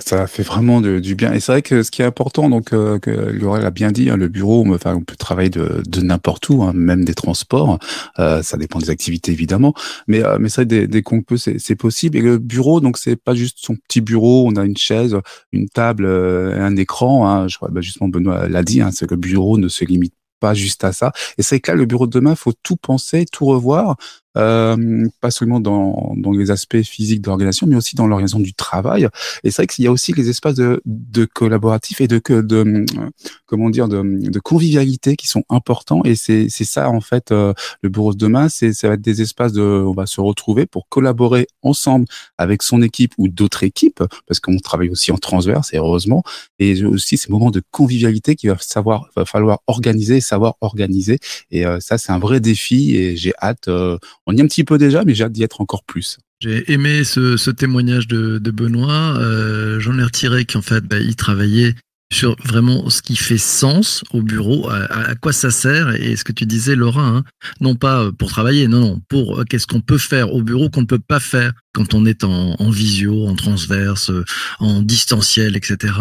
Ça, 0.00 0.26
fait 0.26 0.42
vraiment 0.42 0.80
du 0.80 1.14
bien. 1.14 1.34
Et 1.34 1.40
c'est 1.40 1.52
vrai 1.52 1.60
que 1.60 1.82
ce 1.82 1.90
qui 1.90 2.00
est 2.00 2.06
important, 2.06 2.48
donc, 2.48 2.72
euh, 2.72 2.98
que 2.98 3.10
Laurel 3.10 3.66
a 3.66 3.70
bien 3.70 3.92
dit, 3.92 4.08
hein, 4.08 4.16
le 4.16 4.28
bureau, 4.28 4.64
on, 4.64 4.74
enfin, 4.74 4.94
on 4.94 5.02
peut 5.02 5.16
travailler 5.16 5.50
de, 5.50 5.82
n'importe 6.00 6.48
où, 6.48 6.62
hein, 6.62 6.72
même 6.74 7.04
des 7.04 7.12
transports. 7.12 7.78
Euh, 8.18 8.42
ça 8.42 8.56
dépend 8.56 8.78
des 8.78 8.88
activités, 8.88 9.32
évidemment. 9.32 9.74
Mais, 10.08 10.24
euh, 10.24 10.38
mais 10.40 10.48
c'est 10.48 10.62
vrai, 10.62 10.66
dès, 10.66 10.86
dès 10.86 11.02
qu'on 11.02 11.20
peut, 11.20 11.36
c'est 11.36 11.58
c'est 11.58 11.76
possible. 11.76 12.16
Et 12.16 12.22
le 12.22 12.38
bureau, 12.38 12.80
donc, 12.80 12.96
c'est 12.96 13.16
pas 13.16 13.34
juste 13.34 13.58
son 13.60 13.76
petit 13.76 14.00
bureau. 14.00 14.48
On 14.48 14.56
a 14.56 14.64
une 14.64 14.76
chaise, 14.76 15.18
une 15.52 15.68
table, 15.68 16.06
euh, 16.06 16.58
un 16.58 16.76
écran. 16.76 17.28
Hein, 17.28 17.48
je 17.48 17.58
crois, 17.58 17.68
bah, 17.70 17.82
justement, 17.82 18.08
Benoît 18.08 18.48
l'a 18.48 18.62
dit, 18.62 18.80
hein, 18.80 18.90
c'est 18.90 19.06
que 19.06 19.14
le 19.14 19.20
bureau 19.20 19.58
ne 19.58 19.68
se 19.68 19.84
limite 19.84 20.14
pas 20.40 20.54
juste 20.54 20.84
à 20.84 20.92
ça. 20.92 21.12
Et 21.36 21.42
c'est 21.42 21.60
que 21.60 21.70
là, 21.70 21.76
le 21.76 21.84
bureau 21.84 22.06
de 22.06 22.12
demain, 22.12 22.34
faut 22.34 22.54
tout 22.62 22.76
penser, 22.76 23.26
tout 23.30 23.44
revoir, 23.44 23.96
euh, 24.36 25.06
pas 25.20 25.30
seulement 25.30 25.60
dans, 25.60 26.14
dans 26.16 26.32
les 26.32 26.50
aspects 26.50 26.82
physiques 26.82 27.22
de 27.22 27.28
l'organisation, 27.28 27.66
mais 27.66 27.76
aussi 27.76 27.96
dans 27.96 28.06
l'organisation 28.06 28.40
du 28.40 28.54
travail. 28.54 29.08
Et 29.42 29.50
c'est 29.50 29.62
vrai 29.62 29.66
qu'il 29.66 29.84
y 29.84 29.88
a 29.88 29.92
aussi 29.92 30.12
les 30.12 30.28
espaces 30.28 30.54
de, 30.54 30.80
de 30.84 31.24
collaboratifs 31.24 32.00
et 32.00 32.08
de, 32.08 32.18
que- 32.18 32.40
de, 32.42 32.56
euh, 32.56 32.84
comment 33.46 33.70
dire, 33.70 33.88
de, 33.88 34.02
de 34.02 34.38
convivialité 34.40 35.16
qui 35.16 35.26
sont 35.28 35.44
importants. 35.50 36.02
Et 36.04 36.14
c'est, 36.14 36.48
ça, 36.48 36.90
en 36.90 37.00
fait, 37.00 37.30
euh, 37.32 37.52
le 37.82 37.88
bureau 37.88 38.12
de 38.12 38.18
demain, 38.18 38.48
c'est, 38.48 38.72
ça 38.72 38.88
va 38.88 38.94
être 38.94 39.00
des 39.00 39.22
espaces 39.22 39.52
de, 39.52 39.62
on 39.62 39.92
va 39.92 40.06
se 40.06 40.20
retrouver 40.20 40.66
pour 40.66 40.88
collaborer 40.88 41.46
ensemble 41.62 42.06
avec 42.38 42.62
son 42.62 42.82
équipe 42.82 43.12
ou 43.18 43.28
d'autres 43.28 43.62
équipes, 43.64 44.02
parce 44.26 44.40
qu'on 44.40 44.56
travaille 44.58 44.90
aussi 44.90 45.12
en 45.12 45.18
transverse, 45.18 45.72
et 45.72 45.78
heureusement. 45.78 46.22
Et 46.58 46.84
aussi 46.84 47.16
ces 47.16 47.30
moments 47.30 47.50
de 47.50 47.62
convivialité 47.70 48.34
qu'il 48.36 48.50
va 48.50 48.56
savoir, 48.58 49.08
va 49.16 49.24
falloir 49.24 49.60
organiser, 49.66 50.20
savoir 50.20 50.56
organiser. 50.60 51.18
Et 51.50 51.66
euh, 51.66 51.78
ça, 51.80 51.98
c'est 51.98 52.12
un 52.12 52.18
vrai 52.18 52.40
défi 52.40 52.96
et 52.96 53.16
j'ai 53.16 53.32
hâte, 53.40 53.68
euh, 53.68 53.98
on 54.26 54.36
y 54.36 54.40
est 54.40 54.42
un 54.42 54.46
petit 54.46 54.64
peu 54.64 54.78
déjà, 54.78 55.04
mais 55.04 55.14
j'ai 55.14 55.24
hâte 55.24 55.32
d'y 55.32 55.42
être 55.42 55.60
encore 55.60 55.84
plus. 55.84 56.18
J'ai 56.40 56.70
aimé 56.72 57.04
ce, 57.04 57.36
ce 57.36 57.50
témoignage 57.50 58.06
de, 58.08 58.38
de 58.38 58.50
Benoît. 58.50 59.16
Euh, 59.18 59.80
J'en 59.80 59.98
ai 59.98 60.02
retiré 60.02 60.44
qu'en 60.44 60.62
fait, 60.62 60.84
bah, 60.84 60.98
il 60.98 61.16
travaillait 61.16 61.74
sur 62.12 62.36
vraiment 62.44 62.88
ce 62.90 63.02
qui 63.02 63.16
fait 63.16 63.38
sens 63.38 64.04
au 64.12 64.22
bureau, 64.22 64.68
à, 64.70 65.14
quoi 65.16 65.32
ça 65.32 65.50
sert, 65.50 65.94
et 65.94 66.14
ce 66.16 66.22
que 66.22 66.32
tu 66.32 66.46
disais, 66.46 66.76
Laura, 66.76 67.06
hein, 67.06 67.24
non 67.60 67.74
pas 67.74 68.12
pour 68.12 68.30
travailler, 68.30 68.68
non, 68.68 68.80
non, 68.80 69.00
pour 69.08 69.40
euh, 69.40 69.44
qu'est-ce 69.44 69.66
qu'on 69.66 69.80
peut 69.80 69.98
faire 69.98 70.32
au 70.32 70.42
bureau 70.42 70.70
qu'on 70.70 70.82
ne 70.82 70.86
peut 70.86 71.00
pas 71.00 71.18
faire 71.18 71.52
quand 71.72 71.92
on 71.92 72.06
est 72.06 72.22
en, 72.22 72.54
en 72.58 72.70
visio, 72.70 73.26
en 73.26 73.34
transverse, 73.34 74.10
euh, 74.10 74.24
en 74.60 74.80
distanciel, 74.80 75.56
etc. 75.56 75.94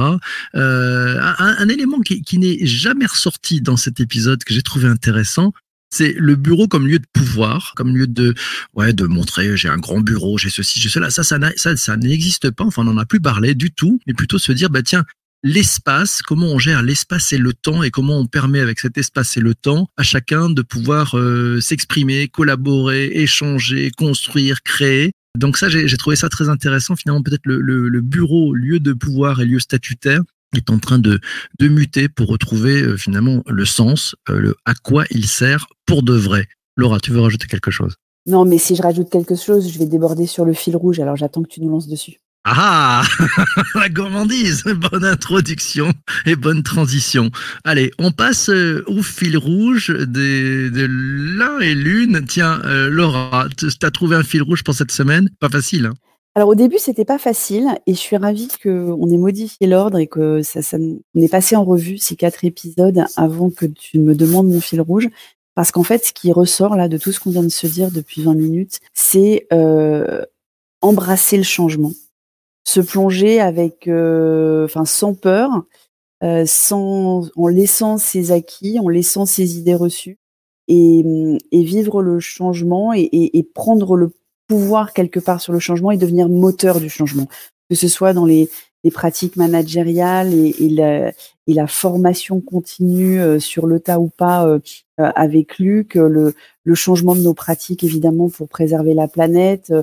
Euh, 0.55 1.19
un, 1.19 1.55
un 1.57 1.67
élément 1.69 2.01
qui, 2.01 2.21
qui 2.21 2.37
n'est 2.37 2.63
jamais 2.65 3.07
ressorti 3.07 3.61
dans 3.61 3.77
cet 3.77 3.99
épisode 3.99 4.43
que 4.43 4.53
j'ai 4.53 4.61
trouvé 4.61 4.87
intéressant, 4.87 5.51
c'est 5.93 6.15
le 6.17 6.35
bureau 6.35 6.67
comme 6.67 6.87
lieu 6.87 6.97
de 6.97 7.05
pouvoir, 7.13 7.73
comme 7.75 7.95
lieu 7.95 8.07
de 8.07 8.33
ouais, 8.73 8.93
de 8.93 9.05
montrer 9.05 9.55
j'ai 9.55 9.69
un 9.69 9.77
grand 9.77 9.99
bureau, 9.99 10.37
j'ai 10.37 10.49
ceci, 10.49 10.79
j'ai 10.79 10.89
cela. 10.89 11.11
Ça, 11.11 11.23
ça, 11.23 11.37
ça, 11.55 11.97
n'existe 11.97 12.49
pas. 12.49 12.63
Enfin, 12.63 12.81
on 12.81 12.85
n'en 12.85 12.97
a 12.97 13.05
plus 13.05 13.21
parlé 13.21 13.53
du 13.53 13.71
tout, 13.71 13.99
mais 14.07 14.13
plutôt 14.13 14.39
se 14.39 14.51
dire 14.51 14.71
bah 14.71 14.81
tiens, 14.81 15.05
l'espace, 15.43 16.23
comment 16.23 16.47
on 16.47 16.57
gère 16.57 16.81
l'espace 16.81 17.31
et 17.33 17.37
le 17.37 17.53
temps 17.53 17.83
et 17.83 17.91
comment 17.91 18.17
on 18.17 18.25
permet 18.25 18.59
avec 18.59 18.79
cet 18.79 18.97
espace 18.97 19.37
et 19.37 19.39
le 19.39 19.53
temps 19.53 19.87
à 19.95 20.03
chacun 20.03 20.49
de 20.49 20.63
pouvoir 20.63 21.15
euh, 21.17 21.61
s'exprimer, 21.61 22.27
collaborer, 22.27 23.11
échanger, 23.13 23.91
construire, 23.91 24.63
créer. 24.63 25.11
Donc 25.37 25.57
ça, 25.57 25.69
j'ai 25.69 25.97
trouvé 25.97 26.15
ça 26.15 26.29
très 26.29 26.49
intéressant. 26.49 26.95
Finalement, 26.95 27.21
peut-être 27.21 27.45
le 27.45 28.01
bureau, 28.01 28.53
lieu 28.53 28.79
de 28.79 28.93
pouvoir 28.93 29.41
et 29.41 29.45
lieu 29.45 29.59
statutaire 29.59 30.21
est 30.57 30.69
en 30.69 30.79
train 30.79 30.99
de, 30.99 31.19
de 31.59 31.67
muter 31.67 32.09
pour 32.09 32.27
retrouver 32.27 32.81
euh, 32.81 32.97
finalement 32.97 33.43
le 33.47 33.65
sens, 33.65 34.15
euh, 34.29 34.39
le 34.39 34.55
à 34.65 34.73
quoi 34.73 35.05
il 35.11 35.27
sert 35.27 35.67
pour 35.85 36.03
de 36.03 36.13
vrai. 36.13 36.47
Laura, 36.75 36.99
tu 36.99 37.11
veux 37.11 37.21
rajouter 37.21 37.47
quelque 37.47 37.71
chose? 37.71 37.95
Non, 38.25 38.45
mais 38.45 38.57
si 38.57 38.75
je 38.75 38.81
rajoute 38.81 39.09
quelque 39.09 39.35
chose, 39.35 39.71
je 39.71 39.77
vais 39.79 39.85
déborder 39.85 40.27
sur 40.27 40.45
le 40.45 40.53
fil 40.53 40.75
rouge. 40.75 40.99
Alors 40.99 41.15
j'attends 41.17 41.43
que 41.43 41.49
tu 41.49 41.61
nous 41.61 41.69
lances 41.69 41.87
dessus. 41.87 42.17
Ah 42.45 43.03
La 43.75 43.87
gourmandise 43.87 44.63
Bonne 44.65 45.05
introduction 45.05 45.93
et 46.25 46.35
bonne 46.35 46.61
transition. 46.61 47.31
Allez, 47.63 47.91
on 47.99 48.11
passe 48.11 48.49
euh, 48.49 48.83
au 48.87 49.01
fil 49.01 49.37
rouge 49.37 49.89
des- 49.91 50.69
de 50.69 50.85
l'un 50.89 51.59
et 51.59 51.73
l'une. 51.73 52.25
Tiens, 52.27 52.61
euh, 52.65 52.89
Laura, 52.89 53.47
tu 53.57 53.67
as 53.81 53.91
trouvé 53.91 54.15
un 54.17 54.23
fil 54.23 54.41
rouge 54.41 54.63
pour 54.63 54.73
cette 54.75 54.91
semaine? 54.91 55.29
Pas 55.39 55.49
facile, 55.49 55.85
hein? 55.85 55.93
Alors 56.35 56.49
au 56.49 56.55
début, 56.55 56.79
c'était 56.79 57.05
pas 57.05 57.19
facile 57.19 57.67
et 57.85 57.93
je 57.93 57.99
suis 57.99 58.17
ravie 58.17 58.47
qu'on 58.61 59.09
ait 59.09 59.17
modifié 59.17 59.67
l'ordre 59.67 59.99
et 59.99 60.07
que 60.07 60.41
ça, 60.41 60.63
ça 60.63 60.77
on 60.79 61.21
ait 61.21 61.27
passé 61.27 61.55
en 61.55 61.63
revue 61.63 61.99
ces 61.99 62.15
quatre 62.15 62.43
épisodes 62.43 63.05
avant 63.17 63.51
que 63.51 63.67
tu 63.67 63.99
me 63.99 64.15
demandes 64.15 64.47
mon 64.47 64.59
fil 64.59 64.81
rouge. 64.81 65.09
Parce 65.53 65.71
qu'en 65.71 65.83
fait, 65.83 66.03
ce 66.05 66.13
qui 66.13 66.31
ressort 66.31 66.75
là 66.75 66.87
de 66.87 66.97
tout 66.97 67.11
ce 67.11 67.19
qu'on 67.19 67.29
vient 67.29 67.43
de 67.43 67.49
se 67.49 67.67
dire 67.67 67.91
depuis 67.91 68.23
20 68.23 68.33
minutes, 68.33 68.79
c'est 68.93 69.45
euh, 69.53 70.25
embrasser 70.81 71.37
le 71.37 71.43
changement, 71.43 71.91
se 72.63 72.79
plonger 72.81 73.39
avec, 73.39 73.87
euh, 73.87 74.65
enfin, 74.65 74.85
sans 74.85 75.13
peur, 75.13 75.51
euh, 76.23 76.45
sans, 76.47 77.29
en 77.35 77.47
laissant 77.47 77.99
ses 77.99 78.31
acquis, 78.31 78.79
en 78.79 78.89
laissant 78.89 79.27
ses 79.27 79.59
idées 79.59 79.75
reçues, 79.75 80.17
et, 80.67 81.03
et 81.51 81.63
vivre 81.63 82.01
le 82.01 82.19
changement 82.19 82.93
et, 82.93 83.01
et, 83.01 83.37
et 83.37 83.43
prendre 83.43 83.95
le 83.95 84.11
pouvoir 84.53 84.93
quelque 84.93 85.19
part 85.19 85.41
sur 85.41 85.51
le 85.51 85.57
changement 85.57 85.89
et 85.89 85.97
devenir 85.97 86.29
moteur 86.29 86.79
du 86.79 86.87
changement, 86.89 87.27
que 87.69 87.75
ce 87.75 87.87
soit 87.87 88.13
dans 88.13 88.27
les, 88.27 88.49
les 88.83 88.91
pratiques 88.91 89.35
managériales 89.35 90.31
et, 90.31 90.53
et, 90.59 90.69
la, 90.69 91.09
et 91.47 91.53
la 91.55 91.65
formation 91.65 92.39
continue 92.39 93.19
euh, 93.19 93.39
sur 93.39 93.65
le 93.65 93.79
tas 93.79 93.99
ou 93.99 94.09
pas 94.15 94.45
euh, 94.45 94.59
euh, 94.99 95.11
avec 95.15 95.57
Luc, 95.57 95.95
le, 95.95 96.35
le 96.63 96.75
changement 96.75 97.15
de 97.15 97.21
nos 97.21 97.33
pratiques 97.33 97.83
évidemment 97.83 98.29
pour 98.29 98.47
préserver 98.47 98.93
la 98.93 99.07
planète, 99.07 99.73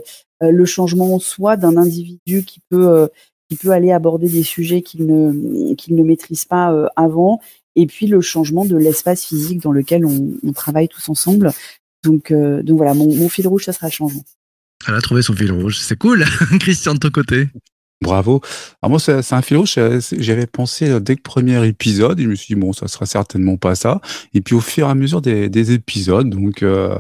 le 0.41 0.65
changement 0.65 1.17
en 1.17 1.19
soi 1.19 1.57
d'un 1.57 1.77
individu 1.77 2.45
qui 2.45 2.61
peut 2.71 3.09
qui 3.49 3.57
peut 3.57 3.73
aller 3.73 3.91
aborder 3.91 4.29
des 4.29 4.45
sujets 4.45 4.81
qu'il 4.81 5.05
ne 5.07 5.75
qu'il 5.75 5.97
ne 5.97 6.05
maîtrise 6.05 6.45
pas 6.45 6.89
avant, 6.95 7.41
et 7.75 7.87
puis 7.87 8.07
le 8.07 8.21
changement 8.21 8.65
de 8.65 8.77
l'espace 8.77 9.25
physique 9.25 9.61
dans 9.61 9.73
lequel 9.73 10.07
on, 10.07 10.29
on 10.47 10.53
travaille 10.53 10.89
tous 10.89 11.09
ensemble. 11.09 11.51
Donc 12.03 12.31
euh, 12.31 12.63
donc 12.63 12.79
voilà, 12.79 12.95
mon, 12.95 13.15
mon 13.15 13.29
fil 13.29 13.47
rouge, 13.47 13.65
ça 13.67 13.73
sera 13.73 13.89
le 13.89 13.93
changement. 13.93 14.23
Elle 14.89 14.95
a 14.95 15.01
trouvé 15.01 15.23
son 15.23 15.35
fil 15.35 15.53
rouge. 15.53 15.79
C'est 15.79 15.99
cool 15.99 16.25
Christian, 16.61 16.95
de 16.95 16.99
ton 16.99 17.11
côté 17.11 17.49
Bravo. 18.03 18.41
Alors 18.81 18.91
moi, 18.91 18.99
c'est 18.99 19.35
un 19.35 19.43
fil 19.43 19.59
rouge. 19.59 19.79
J'avais 20.13 20.47
pensé 20.47 20.89
euh, 20.89 21.01
dès 21.01 21.15
le 21.15 21.21
premier 21.21 21.67
épisode, 21.67 22.19
je 22.19 22.27
me 22.27 22.35
suis 22.35 22.55
dit 22.55 22.59
bon, 22.59 22.73
ça 22.73 22.89
sera 22.89 23.05
certainement 23.05 23.59
pas 23.59 23.75
ça. 23.75 24.01
Et 24.33 24.41
puis 24.41 24.55
au 24.55 24.61
fur 24.61 24.87
et 24.87 24.91
à 24.91 24.95
mesure 24.95 25.21
des, 25.21 25.51
des 25.51 25.73
épisodes, 25.73 26.31
donc 26.31 26.63
euh, 26.63 26.97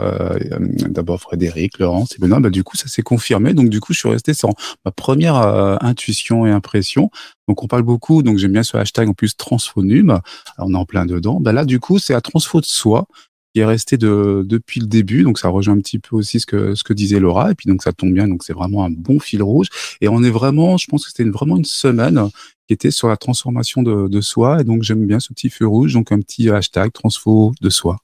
euh, 0.53 0.59
d'abord 0.91 1.19
Frédéric, 1.19 1.79
Laurence 1.79 2.15
et 2.15 2.19
Benoît, 2.19 2.41
bah, 2.41 2.51
du 2.51 2.65
coup 2.65 2.77
ça 2.77 2.87
s'est 2.87 3.01
confirmé. 3.01 3.55
Donc 3.55 3.71
du 3.71 3.81
coup, 3.81 3.95
je 3.95 4.01
suis 4.01 4.11
resté 4.11 4.35
sur 4.35 4.51
ma 4.85 4.91
première 4.91 5.37
euh, 5.37 5.77
intuition 5.81 6.45
et 6.45 6.51
impression. 6.51 7.11
Donc 7.49 7.63
on 7.63 7.67
parle 7.67 7.83
beaucoup, 7.83 8.23
donc 8.23 8.37
j'aime 8.37 8.53
bien 8.53 8.63
ce 8.63 8.77
hashtag 8.77 9.09
en 9.09 9.15
plus 9.15 9.39
transphonum. 9.39 10.11
Alors, 10.11 10.69
on 10.69 10.75
est 10.75 10.77
en 10.77 10.85
plein 10.85 11.07
dedans. 11.07 11.41
Bah 11.41 11.53
là, 11.53 11.65
du 11.65 11.81
coup, 11.81 11.99
c'est 11.99 12.13
la 12.13 12.21
transfo 12.21 12.61
de 12.61 12.67
soi 12.67 13.09
qui 13.55 13.61
est 13.61 13.65
resté 13.65 13.97
de, 13.97 14.45
depuis 14.47 14.81
le 14.81 14.87
début. 14.87 15.23
Donc 15.23 15.39
ça 15.39 15.49
rejoint 15.49 15.75
un 15.75 15.81
petit 15.81 15.99
peu 15.99 16.17
aussi 16.17 16.41
ce 16.41 16.47
que, 16.47 16.93
disait 16.93 17.21
Laura. 17.21 17.51
Et 17.51 17.55
puis 17.55 17.69
donc 17.69 17.83
ça 17.83 17.93
tombe 17.93 18.13
bien. 18.13 18.29
Donc 18.29 18.43
c'est 18.45 18.53
vraiment 18.53 18.85
un 18.85 18.91
bon 18.91 19.19
fil 19.19 19.43
rouge. 19.43 19.69
Et 20.01 20.09
on 20.09 20.23
est 20.23 20.31
vraiment, 20.31 20.77
je 20.77 20.87
pense 20.87 21.05
que 21.05 21.11
c'était 21.11 21.29
vraiment 21.29 21.57
une 21.57 21.65
semaine 21.65 22.29
qui 22.67 22.75
était 22.75 22.91
sur 22.91 23.09
la 23.09 23.17
transformation 23.17 23.83
de, 23.83 24.21
soi. 24.21 24.61
Et 24.61 24.65
donc 24.65 24.83
j'aime 24.83 25.07
bien 25.07 25.21
ce 25.21 25.33
petit 25.33 25.51
feu 25.51 25.67
rouge. 25.67 25.95
Donc 25.95 26.13
un 26.13 26.21
petit 26.21 26.51
hashtag 26.51 26.93
transfo 26.93 27.53
de 27.61 27.71
soi. 27.71 27.99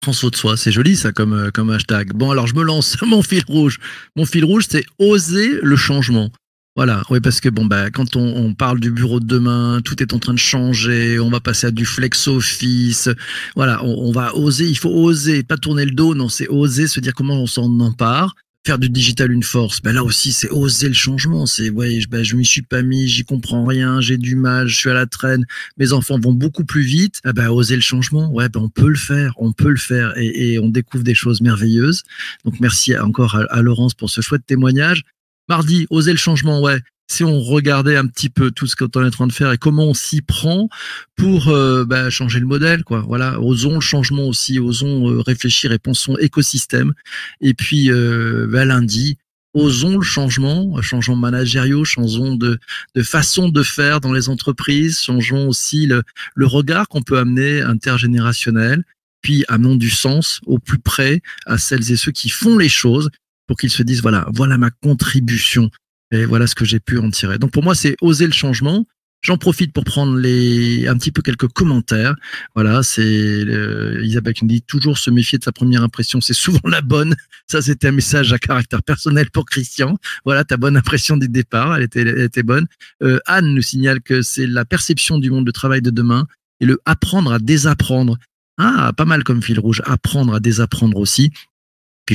Transfo 0.00 0.30
de 0.30 0.36
soi, 0.36 0.56
c'est 0.56 0.72
joli 0.72 0.96
ça 0.96 1.12
comme, 1.12 1.34
euh, 1.34 1.50
comme 1.50 1.68
hashtag. 1.68 2.14
Bon, 2.14 2.30
alors 2.30 2.46
je 2.46 2.54
me 2.54 2.62
lance 2.62 2.96
mon 3.02 3.22
fil 3.22 3.44
rouge. 3.46 3.78
Mon 4.16 4.24
fil 4.24 4.44
rouge, 4.44 4.64
c'est 4.68 4.84
oser 4.98 5.58
le 5.62 5.76
changement. 5.76 6.30
Voilà, 6.76 7.02
oui, 7.10 7.20
parce 7.20 7.40
que 7.40 7.48
bon, 7.48 7.66
bah, 7.66 7.90
quand 7.90 8.16
on, 8.16 8.22
on 8.22 8.54
parle 8.54 8.80
du 8.80 8.90
bureau 8.90 9.20
de 9.20 9.26
demain, 9.26 9.80
tout 9.84 10.00
est 10.02 10.14
en 10.14 10.18
train 10.18 10.34
de 10.34 10.38
changer, 10.38 11.18
on 11.18 11.28
va 11.28 11.40
passer 11.40 11.66
à 11.66 11.70
du 11.70 11.84
flex 11.84 12.28
office. 12.28 13.08
Voilà, 13.56 13.84
on, 13.84 14.08
on 14.08 14.12
va 14.12 14.34
oser, 14.36 14.66
il 14.68 14.78
faut 14.78 14.88
oser, 14.90 15.42
pas 15.42 15.56
tourner 15.56 15.84
le 15.84 15.90
dos, 15.90 16.14
non, 16.14 16.28
c'est 16.28 16.48
oser 16.48 16.86
se 16.86 17.00
dire 17.00 17.12
comment 17.14 17.42
on 17.42 17.46
s'en 17.46 17.80
empare. 17.80 18.34
Faire 18.66 18.78
du 18.78 18.90
digital 18.90 19.32
une 19.32 19.42
force, 19.42 19.80
ben 19.80 19.94
là 19.94 20.04
aussi 20.04 20.32
c'est 20.32 20.50
oser 20.50 20.88
le 20.88 20.94
changement. 20.94 21.46
C'est 21.46 21.70
ouais, 21.70 21.98
je, 21.98 22.08
ben, 22.08 22.22
je 22.22 22.36
m'y 22.36 22.44
suis 22.44 22.60
pas 22.60 22.82
mis, 22.82 23.08
j'y 23.08 23.24
comprends 23.24 23.64
rien, 23.64 24.02
j'ai 24.02 24.18
du 24.18 24.36
mal, 24.36 24.68
je 24.68 24.76
suis 24.76 24.90
à 24.90 24.92
la 24.92 25.06
traîne, 25.06 25.46
mes 25.78 25.94
enfants 25.94 26.18
vont 26.20 26.34
beaucoup 26.34 26.66
plus 26.66 26.82
vite. 26.82 27.22
Ben, 27.24 27.48
oser 27.48 27.74
le 27.74 27.80
changement, 27.80 28.30
ouais, 28.30 28.50
ben, 28.50 28.60
on 28.60 28.68
peut 28.68 28.90
le 28.90 28.96
faire, 28.98 29.32
on 29.38 29.52
peut 29.52 29.70
le 29.70 29.76
faire 29.78 30.12
et, 30.18 30.52
et 30.52 30.58
on 30.58 30.68
découvre 30.68 31.04
des 31.04 31.14
choses 31.14 31.40
merveilleuses. 31.40 32.02
Donc 32.44 32.60
merci 32.60 32.94
encore 32.98 33.34
à, 33.34 33.44
à 33.44 33.62
Laurence 33.62 33.94
pour 33.94 34.10
ce 34.10 34.20
chouette 34.20 34.44
témoignage. 34.46 35.04
Mardi, 35.48 35.86
oser 35.90 36.12
le 36.12 36.18
changement, 36.18 36.60
ouais. 36.60 36.80
Si 37.10 37.24
on 37.24 37.40
regardait 37.40 37.96
un 37.96 38.06
petit 38.06 38.28
peu 38.28 38.52
tout 38.52 38.68
ce 38.68 38.76
qu'on 38.76 38.86
est 38.86 39.06
en 39.06 39.10
train 39.10 39.26
de 39.26 39.32
faire 39.32 39.50
et 39.50 39.58
comment 39.58 39.86
on 39.86 39.94
s'y 39.94 40.22
prend 40.22 40.68
pour 41.16 41.48
euh, 41.48 41.84
bah, 41.84 42.08
changer 42.08 42.38
le 42.38 42.46
modèle, 42.46 42.84
quoi. 42.84 43.00
Voilà, 43.00 43.40
osons 43.40 43.74
le 43.74 43.80
changement 43.80 44.28
aussi, 44.28 44.60
osons 44.60 45.10
euh, 45.10 45.20
réfléchir 45.20 45.72
et 45.72 45.80
pensons 45.80 46.16
écosystème. 46.18 46.94
Et 47.40 47.52
puis 47.52 47.90
euh, 47.90 48.46
bah, 48.48 48.64
lundi, 48.64 49.18
osons 49.54 49.98
le 49.98 50.04
changement, 50.04 50.80
changeons 50.82 51.16
managériaux, 51.16 51.84
changeons 51.84 52.36
de, 52.36 52.60
de 52.94 53.02
façon 53.02 53.48
de 53.48 53.62
faire 53.64 54.00
dans 54.00 54.12
les 54.12 54.28
entreprises, 54.28 55.00
changeons 55.00 55.48
aussi 55.48 55.86
le, 55.86 56.04
le 56.36 56.46
regard 56.46 56.86
qu'on 56.86 57.02
peut 57.02 57.18
amener 57.18 57.60
intergénérationnel, 57.60 58.84
puis 59.20 59.44
amenons 59.48 59.74
du 59.76 59.90
sens 59.90 60.40
au 60.46 60.60
plus 60.60 60.78
près 60.78 61.22
à 61.46 61.58
celles 61.58 61.90
et 61.90 61.96
ceux 61.96 62.12
qui 62.12 62.28
font 62.28 62.56
les 62.56 62.68
choses 62.68 63.10
pour 63.50 63.56
qu'ils 63.56 63.70
se 63.70 63.82
disent 63.82 64.00
voilà, 64.00 64.28
voilà 64.32 64.58
ma 64.58 64.70
contribution 64.70 65.70
et 66.12 66.24
voilà 66.24 66.46
ce 66.46 66.54
que 66.54 66.64
j'ai 66.64 66.78
pu 66.78 66.98
en 66.98 67.10
tirer. 67.10 67.36
Donc 67.36 67.50
pour 67.50 67.64
moi, 67.64 67.74
c'est 67.74 67.96
oser 68.00 68.26
le 68.26 68.32
changement. 68.32 68.86
J'en 69.22 69.38
profite 69.38 69.72
pour 69.72 69.82
prendre 69.82 70.16
les 70.16 70.86
un 70.86 70.96
petit 70.96 71.10
peu 71.10 71.20
quelques 71.20 71.48
commentaires. 71.48 72.14
Voilà, 72.54 72.84
c'est 72.84 73.02
euh, 73.02 74.00
Isabelle 74.04 74.34
qui 74.34 74.44
nous 74.44 74.50
dit 74.50 74.62
toujours 74.62 74.98
se 74.98 75.10
méfier 75.10 75.36
de 75.36 75.42
sa 75.42 75.50
première 75.50 75.82
impression, 75.82 76.20
c'est 76.20 76.32
souvent 76.32 76.60
la 76.64 76.80
bonne. 76.80 77.16
Ça, 77.48 77.60
c'était 77.60 77.88
un 77.88 77.92
message 77.92 78.32
à 78.32 78.38
caractère 78.38 78.84
personnel 78.84 79.32
pour 79.32 79.46
Christian. 79.46 79.98
Voilà, 80.24 80.44
ta 80.44 80.56
bonne 80.56 80.76
impression 80.76 81.16
du 81.16 81.28
départ, 81.28 81.74
elle 81.74 81.82
était, 81.82 82.26
était 82.26 82.44
bonne. 82.44 82.68
Euh, 83.02 83.18
Anne 83.26 83.52
nous 83.52 83.62
signale 83.62 84.00
que 84.00 84.22
c'est 84.22 84.46
la 84.46 84.64
perception 84.64 85.18
du 85.18 85.32
monde 85.32 85.44
de 85.44 85.50
travail 85.50 85.82
de 85.82 85.90
demain 85.90 86.28
et 86.60 86.66
le 86.66 86.80
apprendre 86.84 87.32
à 87.32 87.40
désapprendre. 87.40 88.16
Ah, 88.58 88.92
pas 88.96 89.06
mal 89.06 89.24
comme 89.24 89.42
fil 89.42 89.58
rouge, 89.58 89.82
apprendre 89.86 90.34
à 90.34 90.38
désapprendre 90.38 90.98
aussi. 90.98 91.32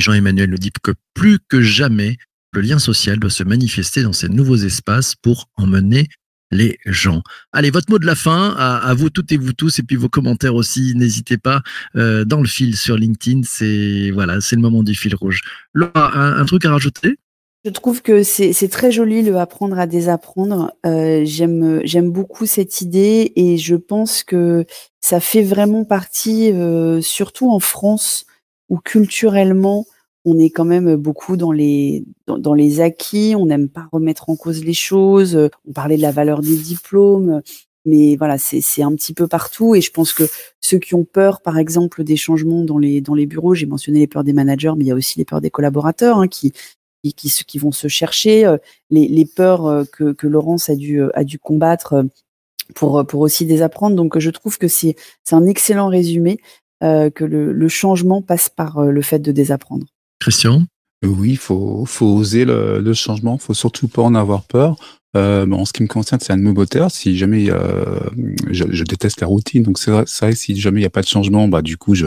Jean-Emmanuel 0.00 0.50
nous 0.50 0.58
dit 0.58 0.70
que 0.82 0.92
plus 1.14 1.38
que 1.48 1.60
jamais, 1.60 2.16
le 2.52 2.62
lien 2.62 2.78
social 2.78 3.18
doit 3.18 3.30
se 3.30 3.44
manifester 3.44 4.02
dans 4.02 4.12
ces 4.12 4.28
nouveaux 4.28 4.56
espaces 4.56 5.14
pour 5.14 5.48
emmener 5.56 6.08
les 6.50 6.78
gens. 6.86 7.22
Allez, 7.52 7.70
votre 7.70 7.90
mot 7.90 7.98
de 7.98 8.06
la 8.06 8.14
fin, 8.14 8.54
à, 8.56 8.94
vous 8.94 9.10
toutes 9.10 9.32
et 9.32 9.36
vous 9.36 9.52
tous, 9.52 9.78
et 9.78 9.82
puis 9.82 9.96
vos 9.96 10.08
commentaires 10.08 10.54
aussi, 10.54 10.94
n'hésitez 10.94 11.38
pas 11.38 11.62
euh, 11.96 12.24
dans 12.24 12.40
le 12.40 12.46
fil 12.46 12.76
sur 12.76 12.96
LinkedIn, 12.96 13.42
c'est 13.44 14.10
voilà, 14.12 14.40
c'est 14.40 14.56
le 14.56 14.62
moment 14.62 14.82
du 14.82 14.94
fil 14.94 15.14
rouge. 15.14 15.42
Laura, 15.74 16.16
un, 16.16 16.44
truc 16.44 16.64
à 16.64 16.70
rajouter? 16.70 17.16
Je 17.64 17.70
trouve 17.70 18.00
que 18.00 18.22
c'est 18.22 18.68
très 18.68 18.92
joli 18.92 19.22
le 19.22 19.36
apprendre 19.38 19.76
à 19.76 19.88
désapprendre. 19.88 20.72
Euh, 20.86 21.22
J'aime 21.24 21.80
j'aime 21.82 22.12
beaucoup 22.12 22.46
cette 22.46 22.80
idée 22.80 23.32
et 23.34 23.58
je 23.58 23.74
pense 23.74 24.22
que 24.22 24.64
ça 25.00 25.18
fait 25.18 25.42
vraiment 25.42 25.84
partie, 25.84 26.52
euh, 26.52 27.00
surtout 27.00 27.50
en 27.50 27.58
France, 27.58 28.24
où 28.68 28.78
culturellement 28.78 29.86
on 30.24 30.38
est 30.38 30.50
quand 30.50 30.64
même 30.64 30.96
beaucoup 30.96 31.36
dans 31.36 31.52
les 31.52 32.04
dans, 32.26 32.54
les 32.54 32.80
acquis. 32.80 33.34
On 33.38 33.46
n'aime 33.46 33.68
pas 33.68 33.88
remettre 33.92 34.28
en 34.28 34.36
cause 34.36 34.64
les 34.64 34.74
choses. 34.74 35.48
On 35.68 35.72
parlait 35.72 35.96
de 35.96 36.02
la 36.02 36.10
valeur 36.10 36.40
des 36.40 36.56
diplômes. 36.56 37.42
Mais 37.84 38.16
voilà, 38.16 38.36
c'est 38.36 38.82
un 38.82 38.92
petit 38.96 39.14
peu 39.14 39.28
partout 39.28 39.76
et 39.76 39.80
je 39.80 39.92
pense 39.92 40.12
que 40.12 40.24
ceux 40.60 40.78
qui 40.78 40.96
ont 40.96 41.04
peur, 41.04 41.40
par 41.40 41.56
exemple, 41.56 42.02
des 42.02 42.16
changements 42.16 42.64
dans 42.64 42.78
les 42.78 43.00
dans 43.00 43.14
les 43.14 43.26
bureaux, 43.26 43.54
j'ai 43.54 43.66
mentionné 43.66 44.00
les 44.00 44.08
peurs 44.08 44.24
des 44.24 44.32
managers, 44.32 44.72
mais 44.76 44.84
il 44.84 44.88
y 44.88 44.90
a 44.90 44.96
aussi 44.96 45.16
les 45.18 45.24
peurs 45.24 45.40
des 45.40 45.50
collaborateurs 45.50 46.18
hein, 46.18 46.26
qui 46.26 46.52
qui, 47.12 47.30
qui, 47.30 47.58
vont 47.58 47.72
se 47.72 47.88
chercher, 47.88 48.46
euh, 48.46 48.56
les, 48.90 49.08
les 49.08 49.26
peurs 49.26 49.66
euh, 49.66 49.84
que, 49.84 50.12
que 50.12 50.26
Laurence 50.26 50.68
a 50.68 50.76
dû, 50.76 51.00
euh, 51.00 51.10
a 51.14 51.24
dû 51.24 51.38
combattre 51.38 52.04
pour, 52.74 53.04
pour 53.06 53.20
aussi 53.20 53.46
désapprendre. 53.46 53.96
Donc, 53.96 54.18
je 54.18 54.30
trouve 54.30 54.58
que 54.58 54.68
c'est 54.68 54.96
un 55.30 55.46
excellent 55.46 55.88
résumé, 55.88 56.38
que 56.82 57.24
le, 57.24 57.52
le 57.52 57.68
changement 57.68 58.22
passe 58.22 58.48
par 58.48 58.78
euh, 58.78 58.90
le 58.90 59.02
fait 59.02 59.18
de 59.18 59.32
désapprendre. 59.32 59.86
Christian? 60.20 60.64
Oui, 61.04 61.30
il 61.30 61.36
faut, 61.38 61.84
faut 61.86 62.06
oser 62.06 62.44
le, 62.44 62.80
le 62.80 62.94
changement. 62.94 63.38
faut 63.38 63.54
surtout 63.54 63.88
pas 63.88 64.02
en 64.02 64.14
avoir 64.14 64.44
peur. 64.44 64.76
Euh, 65.16 65.46
bon, 65.46 65.60
en 65.60 65.64
ce 65.64 65.72
qui 65.72 65.82
me 65.82 65.88
concerne, 65.88 66.20
c'est 66.20 66.32
un 66.32 66.36
de 66.36 66.42
mes 66.42 66.52
moteurs. 66.52 66.90
Si 66.90 67.16
jamais 67.16 67.50
euh, 67.50 68.00
je, 68.50 68.64
je 68.70 68.84
déteste 68.84 69.20
la 69.20 69.26
routine, 69.26 69.62
donc 69.62 69.78
c'est 69.78 69.90
vrai, 69.90 70.04
c'est 70.06 70.26
vrai 70.26 70.32
que 70.34 70.38
si 70.38 70.58
jamais 70.58 70.80
il 70.80 70.82
n'y 70.82 70.86
a 70.86 70.90
pas 70.90 71.02
de 71.02 71.06
changement, 71.06 71.48
bah 71.48 71.62
du 71.62 71.76
coup 71.76 71.94
je 71.94 72.06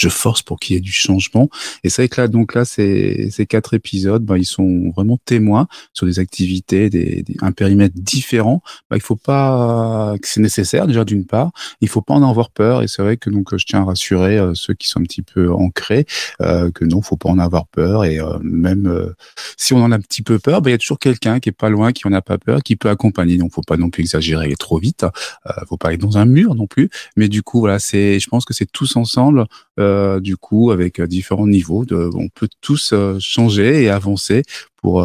je 0.00 0.08
force 0.08 0.42
pour 0.42 0.58
qu'il 0.58 0.74
y 0.74 0.78
ait 0.78 0.80
du 0.80 0.92
changement. 0.92 1.48
Et 1.84 1.90
c'est 1.90 2.02
vrai 2.02 2.08
que 2.08 2.20
là, 2.20 2.28
donc 2.28 2.54
là, 2.54 2.64
ces, 2.64 3.30
ces 3.30 3.46
quatre 3.46 3.74
épisodes, 3.74 4.24
bah, 4.24 4.38
ils 4.38 4.46
sont 4.46 4.90
vraiment 4.96 5.18
témoins 5.24 5.66
sur 5.92 6.06
des 6.06 6.18
activités, 6.18 6.88
des, 6.88 7.22
des- 7.22 7.36
un 7.42 7.52
périmètre 7.52 7.94
différent. 7.96 8.62
Bah, 8.88 8.96
il 8.96 9.02
faut 9.02 9.16
pas 9.16 10.14
c'est 10.22 10.40
nécessaire 10.40 10.86
déjà 10.86 11.04
d'une 11.04 11.26
part. 11.26 11.50
Il 11.80 11.88
faut 11.88 12.00
pas 12.02 12.14
en 12.14 12.22
avoir 12.28 12.50
peur. 12.50 12.82
Et 12.82 12.88
c'est 12.88 13.02
vrai 13.02 13.16
que 13.18 13.28
donc 13.30 13.54
je 13.56 13.64
tiens 13.66 13.82
à 13.82 13.84
rassurer 13.84 14.38
euh, 14.38 14.54
ceux 14.54 14.74
qui 14.74 14.88
sont 14.88 15.00
un 15.00 15.04
petit 15.04 15.22
peu 15.22 15.52
ancrés 15.52 16.06
euh, 16.40 16.70
que 16.70 16.84
non, 16.84 17.02
faut 17.02 17.16
pas 17.16 17.28
en 17.28 17.38
avoir 17.38 17.66
peur. 17.66 18.04
Et 18.04 18.18
euh, 18.20 18.38
même 18.42 18.86
euh, 18.86 19.14
si 19.56 19.74
on 19.74 19.82
en 19.82 19.92
a 19.92 19.96
un 19.96 20.00
petit 20.00 20.22
peu 20.22 20.38
peur, 20.38 20.62
bah, 20.62 20.70
il 20.70 20.72
y 20.72 20.74
a 20.74 20.78
toujours 20.78 20.98
quelqu'un 20.98 21.40
qui 21.40 21.48
est 21.50 21.52
pas 21.52 21.68
loin, 21.68 21.92
qui 21.92 22.06
en 22.08 22.12
a 22.12 22.22
pas 22.22 22.38
peur, 22.38 22.62
qui 22.62 22.76
peut 22.76 22.88
accompagner. 22.88 23.36
Donc 23.36 23.52
faut 23.52 23.62
pas 23.62 23.76
non 23.76 23.90
plus 23.90 24.02
exagérer 24.02 24.54
trop 24.56 24.78
vite. 24.78 25.04
Euh, 25.04 25.52
faut 25.68 25.76
pas 25.76 25.88
aller 25.88 25.98
dans 25.98 26.16
un 26.16 26.24
mur 26.24 26.54
non 26.54 26.66
plus. 26.66 26.88
Mais 27.16 27.28
du 27.28 27.42
coup, 27.42 27.60
voilà, 27.60 27.78
c'est, 27.78 28.18
je 28.20 28.28
pense 28.28 28.44
que 28.44 28.54
c'est 28.54 28.70
tous 28.70 28.96
ensemble, 28.96 29.46
euh, 29.80 30.20
du 30.20 30.36
coup, 30.36 30.70
avec 30.70 31.00
euh, 31.00 31.06
différents 31.06 31.46
niveaux. 31.46 31.86
On 31.90 32.28
peut 32.28 32.48
tous 32.60 32.92
euh, 32.92 33.18
changer 33.18 33.82
et 33.82 33.90
avancer 33.90 34.42
pour 34.76 35.04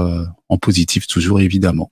en 0.50 0.58
positif 0.58 1.08
toujours 1.08 1.42
évidemment. 1.42 1.92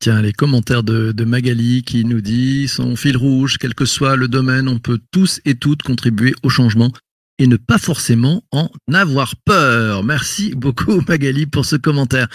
Tiens, 0.00 0.20
les 0.20 0.32
commentaires 0.32 0.82
de, 0.82 1.12
de 1.12 1.24
Magali 1.24 1.84
qui 1.84 2.04
nous 2.04 2.20
dit 2.20 2.66
son 2.66 2.96
fil 2.96 3.16
rouge, 3.16 3.56
quel 3.58 3.74
que 3.74 3.84
soit 3.84 4.16
le 4.16 4.26
domaine, 4.26 4.68
on 4.68 4.80
peut 4.80 4.98
tous 5.12 5.40
et 5.44 5.54
toutes 5.54 5.82
contribuer 5.82 6.34
au 6.42 6.48
changement 6.48 6.90
et 7.40 7.46
ne 7.46 7.56
pas 7.56 7.78
forcément 7.78 8.44
en 8.52 8.68
avoir 8.92 9.34
peur. 9.34 10.04
Merci 10.04 10.52
beaucoup 10.54 11.00
Magali 11.08 11.46
pour 11.46 11.64
ce 11.64 11.76
commentaire. 11.76 12.28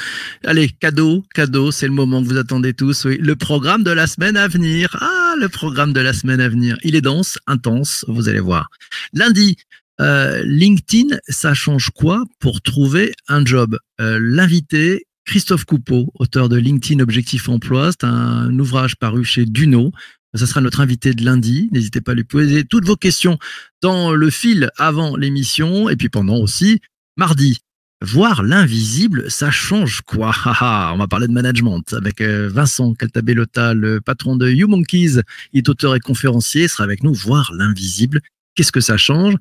Allez, 0.44 0.68
cadeau, 0.68 1.24
cadeau, 1.34 1.72
c'est 1.72 1.88
le 1.88 1.94
moment 1.94 2.24
que 2.24 2.28
vous 2.28 2.38
attendez 2.38 2.74
tous. 2.74 3.06
Oui, 3.06 3.18
le 3.20 3.36
programme 3.36 3.84
de 3.84 3.92
la 3.92 4.08
semaine 4.08 4.36
à 4.36 4.48
venir. 4.48 4.98
Ah, 5.00 5.36
le 5.40 5.48
programme 5.48 5.94
de 5.94 6.00
la 6.00 6.12
semaine 6.12 6.42
à 6.42 6.50
venir. 6.50 6.78
Il 6.84 6.96
est 6.96 7.02
dense, 7.02 7.38
intense, 7.46 8.04
vous 8.08 8.30
allez 8.30 8.40
voir. 8.40 8.70
Lundi, 9.14 9.58
euh, 10.02 10.42
LinkedIn, 10.44 11.18
ça 11.28 11.54
change 11.54 11.90
quoi 11.92 12.24
pour 12.40 12.62
trouver 12.62 13.14
un 13.28 13.46
job? 13.46 13.78
Euh, 14.02 14.20
L'invité, 14.22 15.06
Christophe 15.26 15.66
Coupeau, 15.66 16.12
auteur 16.16 16.50
de 16.50 16.58
LinkedIn 16.58 17.02
Objectif 17.02 17.50
Emploi, 17.50 17.92
c'est 17.92 18.06
un 18.06 18.58
ouvrage 18.60 18.96
paru 18.96 19.24
chez 19.24 19.46
Duno. 19.46 19.92
Ça 20.34 20.46
sera 20.46 20.60
notre 20.60 20.82
invité 20.82 21.14
de 21.14 21.24
lundi. 21.24 21.70
N'hésitez 21.72 22.02
pas 22.02 22.12
à 22.12 22.16
lui 22.16 22.26
poser 22.26 22.66
toutes 22.66 22.86
vos 22.86 22.98
questions 22.98 23.38
dans 23.82 24.14
le 24.14 24.30
fil 24.30 24.70
avant 24.78 25.16
l'émission 25.16 25.90
et 25.90 25.96
puis 25.96 26.10
pendant 26.10 26.38
aussi 26.38 26.82
mardi. 27.16 27.60
Voir 28.02 28.44
l'invisible, 28.44 29.32
ça 29.32 29.50
change 29.50 30.02
quoi? 30.02 30.36
Ah 30.46 30.58
ah, 30.60 30.92
On 30.94 30.98
va 30.98 31.08
parler 31.08 31.28
de 31.28 31.32
management 31.32 31.94
avec 31.94 32.20
euh, 32.20 32.50
Vincent 32.50 32.94
Caltabellota, 32.94 33.74
le 33.74 34.02
patron 34.02 34.36
de 34.36 34.50
You 34.50 34.68
Monkeys. 34.68 35.22
Il 35.54 35.60
est 35.60 35.70
auteur 35.70 35.96
et 35.96 36.02
conférencier, 36.02 36.68
sera 36.68 36.84
avec 36.84 37.04
nous. 37.04 37.14
Voir 37.14 37.54
l'invisible, 37.54 38.20
qu'est-ce 38.56 38.74
que 38.74 38.82
ça 38.82 38.98
change? 38.98 39.36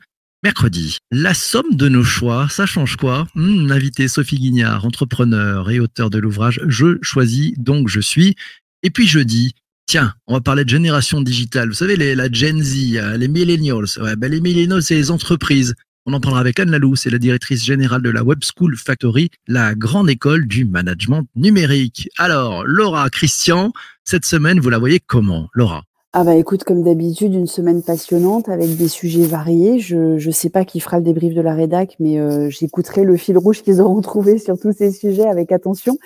Mercredi, 0.44 0.98
la 1.11 1.33
somme 1.33 1.74
de 1.74 1.88
nos 1.88 2.04
choix, 2.04 2.48
ça 2.50 2.66
change 2.66 2.96
quoi? 2.96 3.26
Hmm, 3.35 3.72
Invité 3.72 4.09
Sophie 4.09 4.38
Guignard, 4.38 4.85
entrepreneur 4.85 5.70
et 5.70 5.80
auteur 5.80 6.11
de 6.11 6.18
l'ouvrage 6.18 6.61
Je 6.66 6.98
choisis 7.00 7.54
donc 7.57 7.88
je 7.88 8.00
suis. 8.00 8.37
Et 8.83 8.90
puis 8.90 9.07
jeudi, 9.07 9.54
tiens, 9.87 10.12
on 10.26 10.35
va 10.35 10.42
parler 10.42 10.64
de 10.64 10.68
génération 10.68 11.22
digitale. 11.22 11.68
Vous 11.68 11.74
savez, 11.74 11.96
la 12.14 12.30
Gen 12.30 12.62
Z, 12.62 12.94
euh, 12.96 13.16
les 13.16 13.28
millennials. 13.28 13.87
Ben 14.18 14.30
les 14.30 14.42
millennials, 14.42 14.83
c'est 14.83 14.96
les 14.96 15.11
entreprises. 15.11 15.74
On 16.04 16.12
en 16.12 16.20
parlera 16.20 16.42
avec 16.42 16.61
Anne 16.61 16.72
Lalou, 16.72 16.94
c'est 16.94 17.09
la 17.09 17.18
directrice 17.18 17.64
générale 17.64 18.02
de 18.02 18.11
la 18.11 18.22
Web 18.22 18.40
School 18.44 18.76
Factory, 18.76 19.30
la 19.48 19.74
grande 19.74 20.11
école 20.11 20.46
du 20.46 20.66
management 20.66 21.26
numérique. 21.37 22.11
Alors, 22.18 22.66
Laura, 22.66 23.09
Christian, 23.09 23.72
cette 24.04 24.26
semaine, 24.26 24.61
vous 24.61 24.68
la 24.68 24.76
voyez 24.76 25.00
comment, 25.00 25.48
Laura 25.54 25.85
ah 26.16 26.22
bah 26.22 26.37
écoute, 26.37 26.62
comme 26.62 26.85
d'habitude, 26.85 27.35
une 27.35 27.48
semaine 27.48 27.83
passionnante 27.83 28.48
avec 28.48 28.77
des 28.77 28.87
sujets 28.87 29.27
variés. 29.27 29.81
Je 29.81 30.16
je 30.16 30.31
sais 30.31 30.48
pas 30.48 30.64
qui 30.64 30.79
fera 30.79 30.98
le 30.98 31.03
débrief 31.03 31.35
de 31.35 31.40
la 31.40 31.55
rédac, 31.55 31.96
mais 31.98 32.20
euh, 32.20 32.48
j'écouterai 32.50 33.03
le 33.03 33.16
fil 33.16 33.37
rouge 33.37 33.64
qu'ils 33.64 33.81
auront 33.81 34.00
trouvé 34.00 34.38
sur 34.38 34.57
tous 34.57 34.70
ces 34.70 34.92
sujets 34.92 35.27
avec 35.27 35.50
attention. 35.50 35.98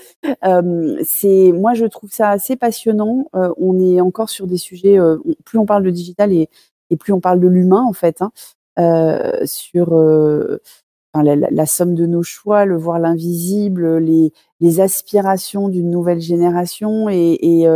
Euh, 0.46 0.98
c'est 1.04 1.52
moi 1.52 1.74
je 1.74 1.84
trouve 1.84 2.10
ça 2.10 2.30
assez 2.30 2.56
passionnant. 2.56 3.26
Euh, 3.34 3.52
on 3.58 3.78
est 3.80 4.00
encore 4.00 4.30
sur 4.30 4.46
des 4.46 4.56
sujets. 4.56 4.98
plus 5.44 5.58
on 5.58 5.66
parle 5.66 5.82
de 5.82 5.90
digital 5.90 6.32
et, 6.32 6.48
et 6.88 6.96
plus 6.96 7.12
on 7.12 7.20
parle 7.20 7.40
de 7.40 7.48
l'humain 7.48 7.84
en 7.86 7.92
fait. 7.92 8.22
Hein, 8.22 8.32
sur 9.44 9.94
la, 11.14 11.36
la, 11.36 11.66
somme 11.66 11.94
de 11.94 12.06
nos 12.06 12.22
choix, 12.22 12.64
le 12.64 12.76
voir 12.78 12.98
l'invisible, 12.98 13.98
les, 13.98 14.32
les 14.60 14.80
aspirations 14.80 15.68
d'une 15.68 15.90
nouvelle 15.90 16.20
génération 16.20 17.10
et, 17.10 17.36
et, 17.42 17.68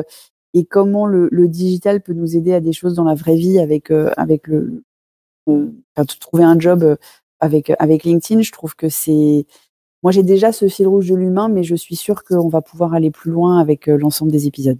et 0.54 0.64
comment 0.64 1.06
le, 1.06 1.30
digital 1.48 2.02
peut 2.02 2.12
nous 2.12 2.36
aider 2.36 2.52
à 2.52 2.60
des 2.60 2.72
choses 2.72 2.94
dans 2.94 3.04
la 3.04 3.14
vraie 3.14 3.36
vie 3.36 3.58
avec 3.58 3.90
euh, 3.90 4.10
avec 4.16 4.46
le 4.46 4.82
euh, 5.48 5.70
trouver 6.20 6.44
un 6.44 6.58
job 6.58 6.82
euh, 6.82 6.96
avec 7.40 7.72
avec 7.78 8.04
LinkedIn 8.04 8.42
je 8.42 8.52
trouve 8.52 8.76
que 8.76 8.88
c'est 8.88 9.46
moi 10.02 10.12
j'ai 10.12 10.22
déjà 10.22 10.52
ce 10.52 10.68
fil 10.68 10.86
rouge 10.86 11.08
de 11.08 11.14
l'humain 11.14 11.48
mais 11.48 11.64
je 11.64 11.74
suis 11.74 11.96
sûre 11.96 12.22
qu'on 12.24 12.48
va 12.48 12.60
pouvoir 12.60 12.94
aller 12.94 13.10
plus 13.10 13.30
loin 13.30 13.60
avec 13.60 13.86
l'ensemble 13.86 14.30
des 14.30 14.46
épisodes. 14.46 14.78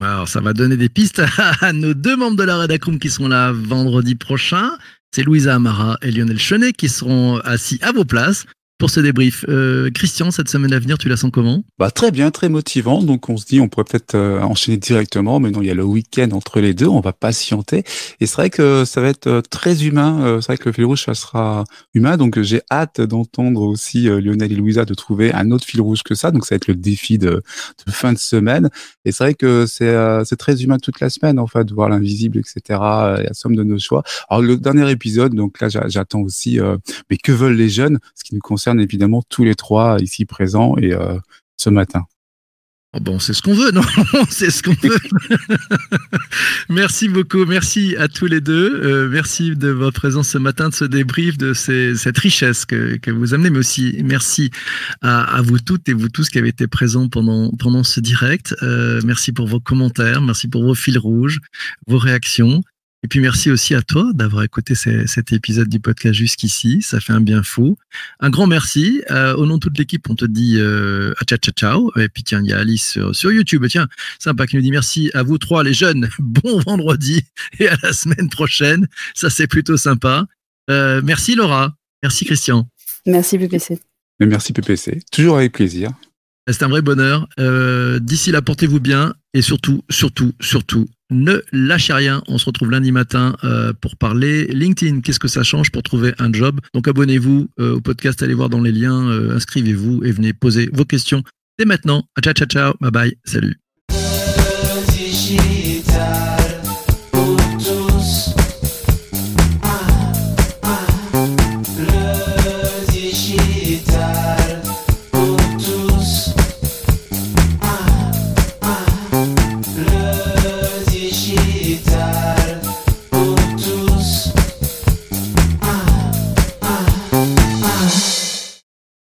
Alors 0.00 0.28
ça 0.28 0.40
va 0.40 0.54
donner 0.54 0.76
des 0.76 0.88
pistes 0.88 1.22
à 1.60 1.72
nos 1.72 1.94
deux 1.94 2.16
membres 2.16 2.36
de 2.36 2.44
la 2.44 2.56
rédaction 2.56 2.98
qui 2.98 3.10
seront 3.10 3.28
là 3.28 3.52
vendredi 3.52 4.14
prochain. 4.14 4.70
C'est 5.12 5.22
Louisa 5.22 5.56
Amara 5.56 5.98
et 6.02 6.10
Lionel 6.10 6.38
Chenet 6.38 6.72
qui 6.72 6.88
seront 6.88 7.38
assis 7.38 7.78
à 7.82 7.92
vos 7.92 8.04
places 8.04 8.46
pour 8.80 8.90
ce 8.90 8.98
débrief. 8.98 9.44
Euh, 9.48 9.90
Christian, 9.90 10.30
cette 10.30 10.48
semaine 10.48 10.72
à 10.72 10.78
venir, 10.78 10.96
tu 10.96 11.10
la 11.10 11.18
sens 11.18 11.30
comment? 11.30 11.62
Bah, 11.78 11.90
Très 11.90 12.10
bien, 12.10 12.30
très 12.30 12.48
motivant. 12.48 13.02
Donc 13.02 13.28
on 13.28 13.36
se 13.36 13.44
dit 13.44 13.60
on 13.60 13.68
pourrait 13.68 13.84
peut-être 13.84 14.14
euh, 14.14 14.40
enchaîner 14.40 14.78
directement, 14.78 15.38
mais 15.38 15.50
non, 15.50 15.60
il 15.60 15.68
y 15.68 15.70
a 15.70 15.74
le 15.74 15.84
week-end 15.84 16.30
entre 16.32 16.60
les 16.60 16.72
deux, 16.72 16.88
on 16.88 17.00
va 17.00 17.12
patienter. 17.12 17.84
Et 18.20 18.26
c'est 18.26 18.36
vrai 18.36 18.48
que 18.48 18.86
ça 18.86 19.02
va 19.02 19.08
être 19.08 19.26
euh, 19.26 19.42
très 19.42 19.84
humain. 19.84 20.38
c'est 20.40 20.46
vrai 20.46 20.56
que 20.56 20.70
le 20.70 20.72
fil 20.72 20.86
rouge, 20.86 21.04
ça 21.04 21.12
sera 21.12 21.64
humain. 21.92 22.16
Donc 22.16 22.40
j'ai 22.40 22.62
hâte 22.70 23.02
d'entendre 23.02 23.60
aussi 23.60 24.04
Lionel 24.04 24.50
et 24.50 24.56
Louisa 24.56 24.86
de 24.86 24.94
trouver 24.94 25.30
un 25.34 25.50
autre 25.50 25.66
fil 25.66 25.82
rouge 25.82 26.02
que 26.02 26.14
ça. 26.14 26.30
Donc 26.30 26.46
ça 26.46 26.54
va 26.54 26.56
être 26.56 26.68
le 26.68 26.74
défi 26.74 27.18
de, 27.18 27.42
fin 27.86 28.14
de 28.14 28.18
semaine. 28.18 28.70
Et 29.04 29.12
c'est 29.12 29.24
vrai 29.24 29.34
que 29.34 29.66
c'est 29.66 29.94
c'est 30.24 30.36
très 30.36 30.62
humain 30.62 30.78
toute 30.78 31.00
la 31.00 31.10
semaine, 31.10 31.38
en 31.38 31.46
fait, 31.46 31.64
de 31.64 31.74
voir 31.74 31.90
l'invisible, 31.90 32.38
etc. 32.38 32.62
Et 32.70 33.24
la 33.24 33.34
somme 33.34 33.56
de 33.56 33.62
nos 33.62 33.78
choix. 33.78 34.02
Alors 34.30 34.40
le 34.42 34.56
dernier 34.56 34.90
épisode, 34.90 35.34
donc 35.34 35.60
là 35.60 35.68
j'attends 35.68 36.20
aussi, 36.20 36.58
mais 37.10 37.18
que 37.18 37.32
veulent 37.32 37.56
les 37.56 37.68
jeunes, 37.68 37.98
ce 38.14 38.24
qui 38.24 38.34
nous 38.34 38.40
concerne 38.40 38.69
évidemment 38.78 39.22
tous 39.28 39.44
les 39.44 39.54
trois 39.54 39.98
ici 40.00 40.24
présents 40.24 40.76
et 40.78 40.92
euh, 40.92 41.18
ce 41.56 41.70
matin. 41.70 42.04
Oh 42.92 42.98
bon, 42.98 43.20
c'est 43.20 43.34
ce 43.34 43.40
qu'on 43.40 43.54
veut, 43.54 43.70
non? 43.70 43.82
C'est 44.30 44.50
ce 44.50 44.64
qu'on 44.64 44.74
veut. 44.82 44.98
merci 46.68 47.08
beaucoup, 47.08 47.44
merci 47.44 47.94
à 47.96 48.08
tous 48.08 48.26
les 48.26 48.40
deux. 48.40 48.80
Euh, 48.82 49.08
merci 49.08 49.54
de 49.54 49.68
votre 49.68 50.00
présence 50.00 50.30
ce 50.30 50.38
matin, 50.38 50.70
de 50.70 50.74
ce 50.74 50.84
débrief, 50.84 51.38
de 51.38 51.54
cette 51.54 52.18
richesse 52.18 52.64
que, 52.64 52.96
que, 52.96 53.12
vous 53.12 53.32
amenez, 53.32 53.50
mais 53.50 53.60
aussi 53.60 54.00
merci 54.02 54.50
à, 55.02 55.40
vous 55.40 55.60
toutes 55.60 55.88
et 55.88 55.92
vous 55.92 56.08
tous 56.08 56.30
qui 56.30 56.38
avez 56.38 56.48
été 56.48 56.66
présents 56.66 57.08
pendant, 57.08 57.52
pendant 57.52 57.84
ce 57.84 58.00
direct. 58.00 58.56
Euh, 58.64 59.00
merci 59.04 59.30
pour 59.30 59.46
vos 59.46 59.60
commentaires, 59.60 60.20
merci 60.20 60.48
pour 60.48 60.64
vos 60.64 60.74
fils 60.74 60.98
rouges, 60.98 61.38
vos 61.86 61.98
réactions. 61.98 62.60
Et 63.02 63.08
puis 63.08 63.20
merci 63.20 63.50
aussi 63.50 63.74
à 63.74 63.80
toi 63.80 64.10
d'avoir 64.12 64.42
écouté 64.42 64.74
cet 64.74 65.32
épisode 65.32 65.68
du 65.68 65.80
podcast 65.80 66.14
jusqu'ici. 66.14 66.82
Ça 66.82 67.00
fait 67.00 67.14
un 67.14 67.22
bien 67.22 67.42
fou. 67.42 67.78
Un 68.20 68.28
grand 68.28 68.46
merci. 68.46 69.02
Euh, 69.10 69.34
au 69.36 69.46
nom 69.46 69.54
de 69.54 69.60
toute 69.60 69.78
l'équipe, 69.78 70.08
on 70.10 70.14
te 70.14 70.26
dit 70.26 70.56
euh, 70.58 71.14
ciao 71.26 71.38
ciao 71.38 71.52
ciao. 71.52 71.92
Et 71.98 72.10
puis 72.10 72.24
tiens, 72.24 72.42
il 72.42 72.50
y 72.50 72.52
a 72.52 72.58
Alice 72.58 72.98
sur, 73.12 73.32
YouTube. 73.32 73.64
Tiens, 73.70 73.88
sympa 74.18 74.46
qui 74.46 74.56
nous 74.56 74.62
dit 74.62 74.70
merci 74.70 75.10
à 75.14 75.22
vous 75.22 75.38
trois 75.38 75.64
les 75.64 75.74
jeunes. 75.74 76.08
Bon 76.18 76.60
vendredi 76.60 77.22
et 77.58 77.68
à 77.68 77.76
la 77.82 77.92
semaine 77.92 78.28
prochaine. 78.28 78.86
Ça 79.14 79.30
c'est 79.30 79.46
plutôt 79.46 79.78
sympa. 79.78 80.26
Euh, 80.68 81.00
merci 81.02 81.34
Laura. 81.34 81.74
Merci 82.02 82.26
Christian. 82.26 82.68
Merci 83.06 83.38
PPC. 83.38 83.80
Merci 84.20 84.52
PPC. 84.52 85.00
Toujours 85.10 85.38
avec 85.38 85.52
plaisir. 85.52 85.90
C'est 86.48 86.62
un 86.62 86.68
vrai 86.68 86.82
bonheur. 86.82 87.28
Euh, 87.38 87.98
d'ici 87.98 88.30
là, 88.30 88.42
portez-vous 88.42 88.80
bien 88.80 89.14
et 89.34 89.42
surtout, 89.42 89.82
surtout, 89.88 90.32
surtout, 90.40 90.88
ne 91.10 91.42
lâchez 91.52 91.92
rien. 91.92 92.22
On 92.28 92.38
se 92.38 92.46
retrouve 92.46 92.70
lundi 92.70 92.92
matin 92.92 93.36
euh, 93.44 93.72
pour 93.80 93.96
parler 93.96 94.46
LinkedIn. 94.46 95.00
Qu'est-ce 95.00 95.20
que 95.20 95.28
ça 95.28 95.42
change 95.42 95.70
pour 95.70 95.82
trouver 95.82 96.14
un 96.18 96.32
job? 96.32 96.60
Donc 96.74 96.88
abonnez-vous 96.88 97.48
euh, 97.58 97.76
au 97.76 97.80
podcast, 97.80 98.22
allez 98.22 98.34
voir 98.34 98.48
dans 98.48 98.60
les 98.60 98.72
liens, 98.72 99.08
inscrivez-vous 99.34 100.04
et 100.04 100.12
venez 100.12 100.32
poser 100.32 100.70
vos 100.72 100.84
questions 100.84 101.22
dès 101.58 101.64
maintenant. 101.64 102.04
Ciao, 102.22 102.32
ciao, 102.34 102.46
ciao. 102.46 102.74
Bye 102.80 102.90
bye. 102.90 103.14
Salut. 103.24 103.56